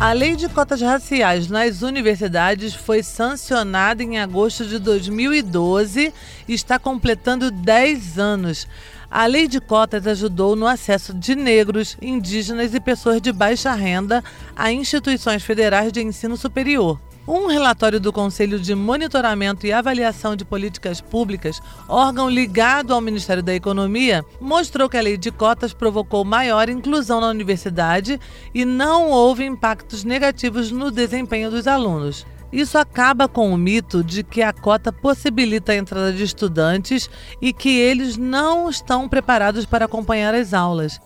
A 0.00 0.12
lei 0.12 0.36
de 0.36 0.48
cotas 0.48 0.82
raciais 0.82 1.48
nas 1.48 1.80
universidades 1.80 2.74
foi 2.74 3.02
sancionada 3.02 4.02
em 4.02 4.18
agosto 4.18 4.66
de 4.66 4.78
2012 4.78 6.12
e 6.48 6.52
está 6.52 6.78
completando 6.78 7.50
10 7.50 8.18
anos. 8.18 8.66
A 9.10 9.24
lei 9.26 9.46
de 9.46 9.60
cotas 9.60 10.06
ajudou 10.06 10.56
no 10.56 10.66
acesso 10.66 11.14
de 11.14 11.36
negros, 11.36 11.96
indígenas 12.02 12.74
e 12.74 12.80
pessoas 12.80 13.22
de 13.22 13.32
baixa 13.32 13.72
renda 13.72 14.22
a 14.56 14.72
instituições 14.72 15.44
federais 15.44 15.92
de 15.92 16.02
ensino 16.02 16.36
superior. 16.36 17.00
Um 17.26 17.46
relatório 17.46 17.98
do 17.98 18.12
Conselho 18.12 18.60
de 18.60 18.74
Monitoramento 18.74 19.66
e 19.66 19.72
Avaliação 19.72 20.36
de 20.36 20.44
Políticas 20.44 21.00
Públicas, 21.00 21.58
órgão 21.88 22.28
ligado 22.28 22.92
ao 22.92 23.00
Ministério 23.00 23.42
da 23.42 23.54
Economia, 23.54 24.22
mostrou 24.38 24.90
que 24.90 24.98
a 24.98 25.00
lei 25.00 25.16
de 25.16 25.30
cotas 25.30 25.72
provocou 25.72 26.22
maior 26.22 26.68
inclusão 26.68 27.22
na 27.22 27.28
universidade 27.28 28.20
e 28.54 28.66
não 28.66 29.08
houve 29.08 29.42
impactos 29.42 30.04
negativos 30.04 30.70
no 30.70 30.90
desempenho 30.90 31.50
dos 31.50 31.66
alunos. 31.66 32.26
Isso 32.54 32.78
acaba 32.78 33.26
com 33.26 33.52
o 33.52 33.58
mito 33.58 34.04
de 34.04 34.22
que 34.22 34.40
a 34.40 34.52
cota 34.52 34.92
possibilita 34.92 35.72
a 35.72 35.74
entrada 35.74 36.12
de 36.12 36.22
estudantes 36.22 37.10
e 37.42 37.52
que 37.52 37.80
eles 37.80 38.16
não 38.16 38.70
estão 38.70 39.08
preparados 39.08 39.66
para 39.66 39.86
acompanhar 39.86 40.32
as 40.36 40.54
aulas. 40.54 41.00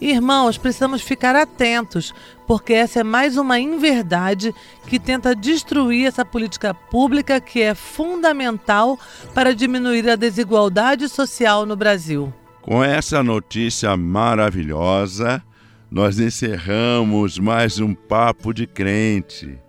Irmãos, 0.00 0.56
precisamos 0.56 1.02
ficar 1.02 1.36
atentos, 1.36 2.14
porque 2.46 2.72
essa 2.72 3.00
é 3.00 3.04
mais 3.04 3.36
uma 3.36 3.60
inverdade 3.60 4.54
que 4.86 4.98
tenta 4.98 5.36
destruir 5.36 6.06
essa 6.06 6.24
política 6.24 6.72
pública 6.72 7.38
que 7.38 7.60
é 7.60 7.74
fundamental 7.74 8.98
para 9.34 9.54
diminuir 9.54 10.08
a 10.08 10.16
desigualdade 10.16 11.06
social 11.10 11.66
no 11.66 11.76
Brasil. 11.76 12.32
Com 12.62 12.82
essa 12.82 13.22
notícia 13.22 13.94
maravilhosa, 13.94 15.42
nós 15.90 16.18
encerramos 16.18 17.38
mais 17.38 17.78
um 17.78 17.94
Papo 17.94 18.54
de 18.54 18.66
Crente. 18.66 19.62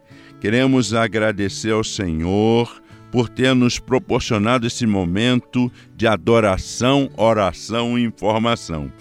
Queremos 0.45 0.93
agradecer 0.93 1.71
ao 1.71 1.83
Senhor 1.83 2.79
por 3.11 3.27
ter 3.27 3.55
nos 3.55 3.79
proporcionado 3.79 4.67
esse 4.67 4.85
momento 4.85 5.71
de 5.95 6.05
adoração, 6.05 7.09
oração 7.17 7.97
e 7.97 8.03
informação. 8.03 8.93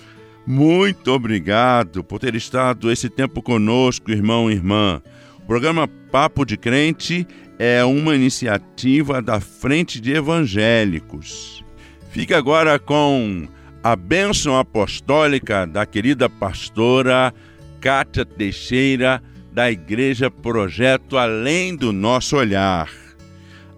Muito 0.46 1.12
obrigado 1.12 2.02
por 2.02 2.18
ter 2.18 2.34
estado 2.34 2.90
esse 2.90 3.10
tempo 3.10 3.42
conosco, 3.42 4.10
irmão 4.10 4.50
e 4.50 4.54
irmã. 4.54 5.02
O 5.36 5.42
programa 5.42 5.86
Papo 5.86 6.46
de 6.46 6.56
Crente 6.56 7.26
é 7.58 7.84
uma 7.84 8.16
iniciativa 8.16 9.20
da 9.20 9.38
Frente 9.38 10.00
de 10.00 10.14
Evangélicos. 10.14 11.62
Fica 12.10 12.38
agora 12.38 12.78
com 12.78 13.46
a 13.82 13.94
bênção 13.94 14.58
apostólica 14.58 15.66
da 15.66 15.84
querida 15.84 16.26
pastora 16.26 17.34
Cátia 17.82 18.24
Teixeira 18.24 19.22
da 19.54 19.70
Igreja 19.70 20.28
Projeto 20.28 21.16
Além 21.16 21.76
do 21.76 21.92
Nosso 21.92 22.36
Olhar. 22.36 22.90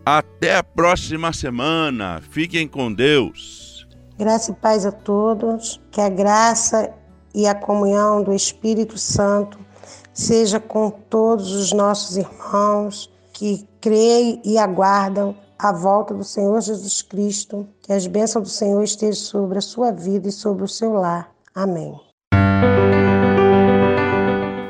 Até 0.04 0.56
a 0.56 0.64
próxima 0.64 1.34
semana. 1.34 2.22
Fiquem 2.30 2.66
com 2.66 2.90
Deus. 2.90 3.86
Graça 4.18 4.52
e 4.52 4.54
paz 4.54 4.86
a 4.86 4.92
todos. 4.92 5.78
Que 5.90 6.00
a 6.00 6.08
graça 6.08 6.90
e 7.34 7.46
a 7.46 7.54
comunhão 7.54 8.22
do 8.22 8.32
Espírito 8.32 8.96
Santo 8.96 9.58
seja 10.14 10.58
com 10.58 10.90
todos 10.90 11.52
os 11.52 11.72
nossos 11.72 12.16
irmãos 12.16 13.12
que 13.34 13.68
creem 13.78 14.40
e 14.46 14.56
aguardam 14.56 15.36
a 15.58 15.72
volta 15.72 16.14
do 16.14 16.24
Senhor 16.24 16.58
Jesus 16.62 17.02
Cristo. 17.02 17.68
Que 17.82 17.92
as 17.92 18.06
bênçãos 18.06 18.48
do 18.48 18.50
Senhor 18.50 18.82
estejam 18.82 19.12
sobre 19.12 19.58
a 19.58 19.62
sua 19.62 19.92
vida 19.92 20.26
e 20.28 20.32
sobre 20.32 20.64
o 20.64 20.68
seu 20.68 20.94
lar. 20.94 21.30
Amém. 21.54 22.05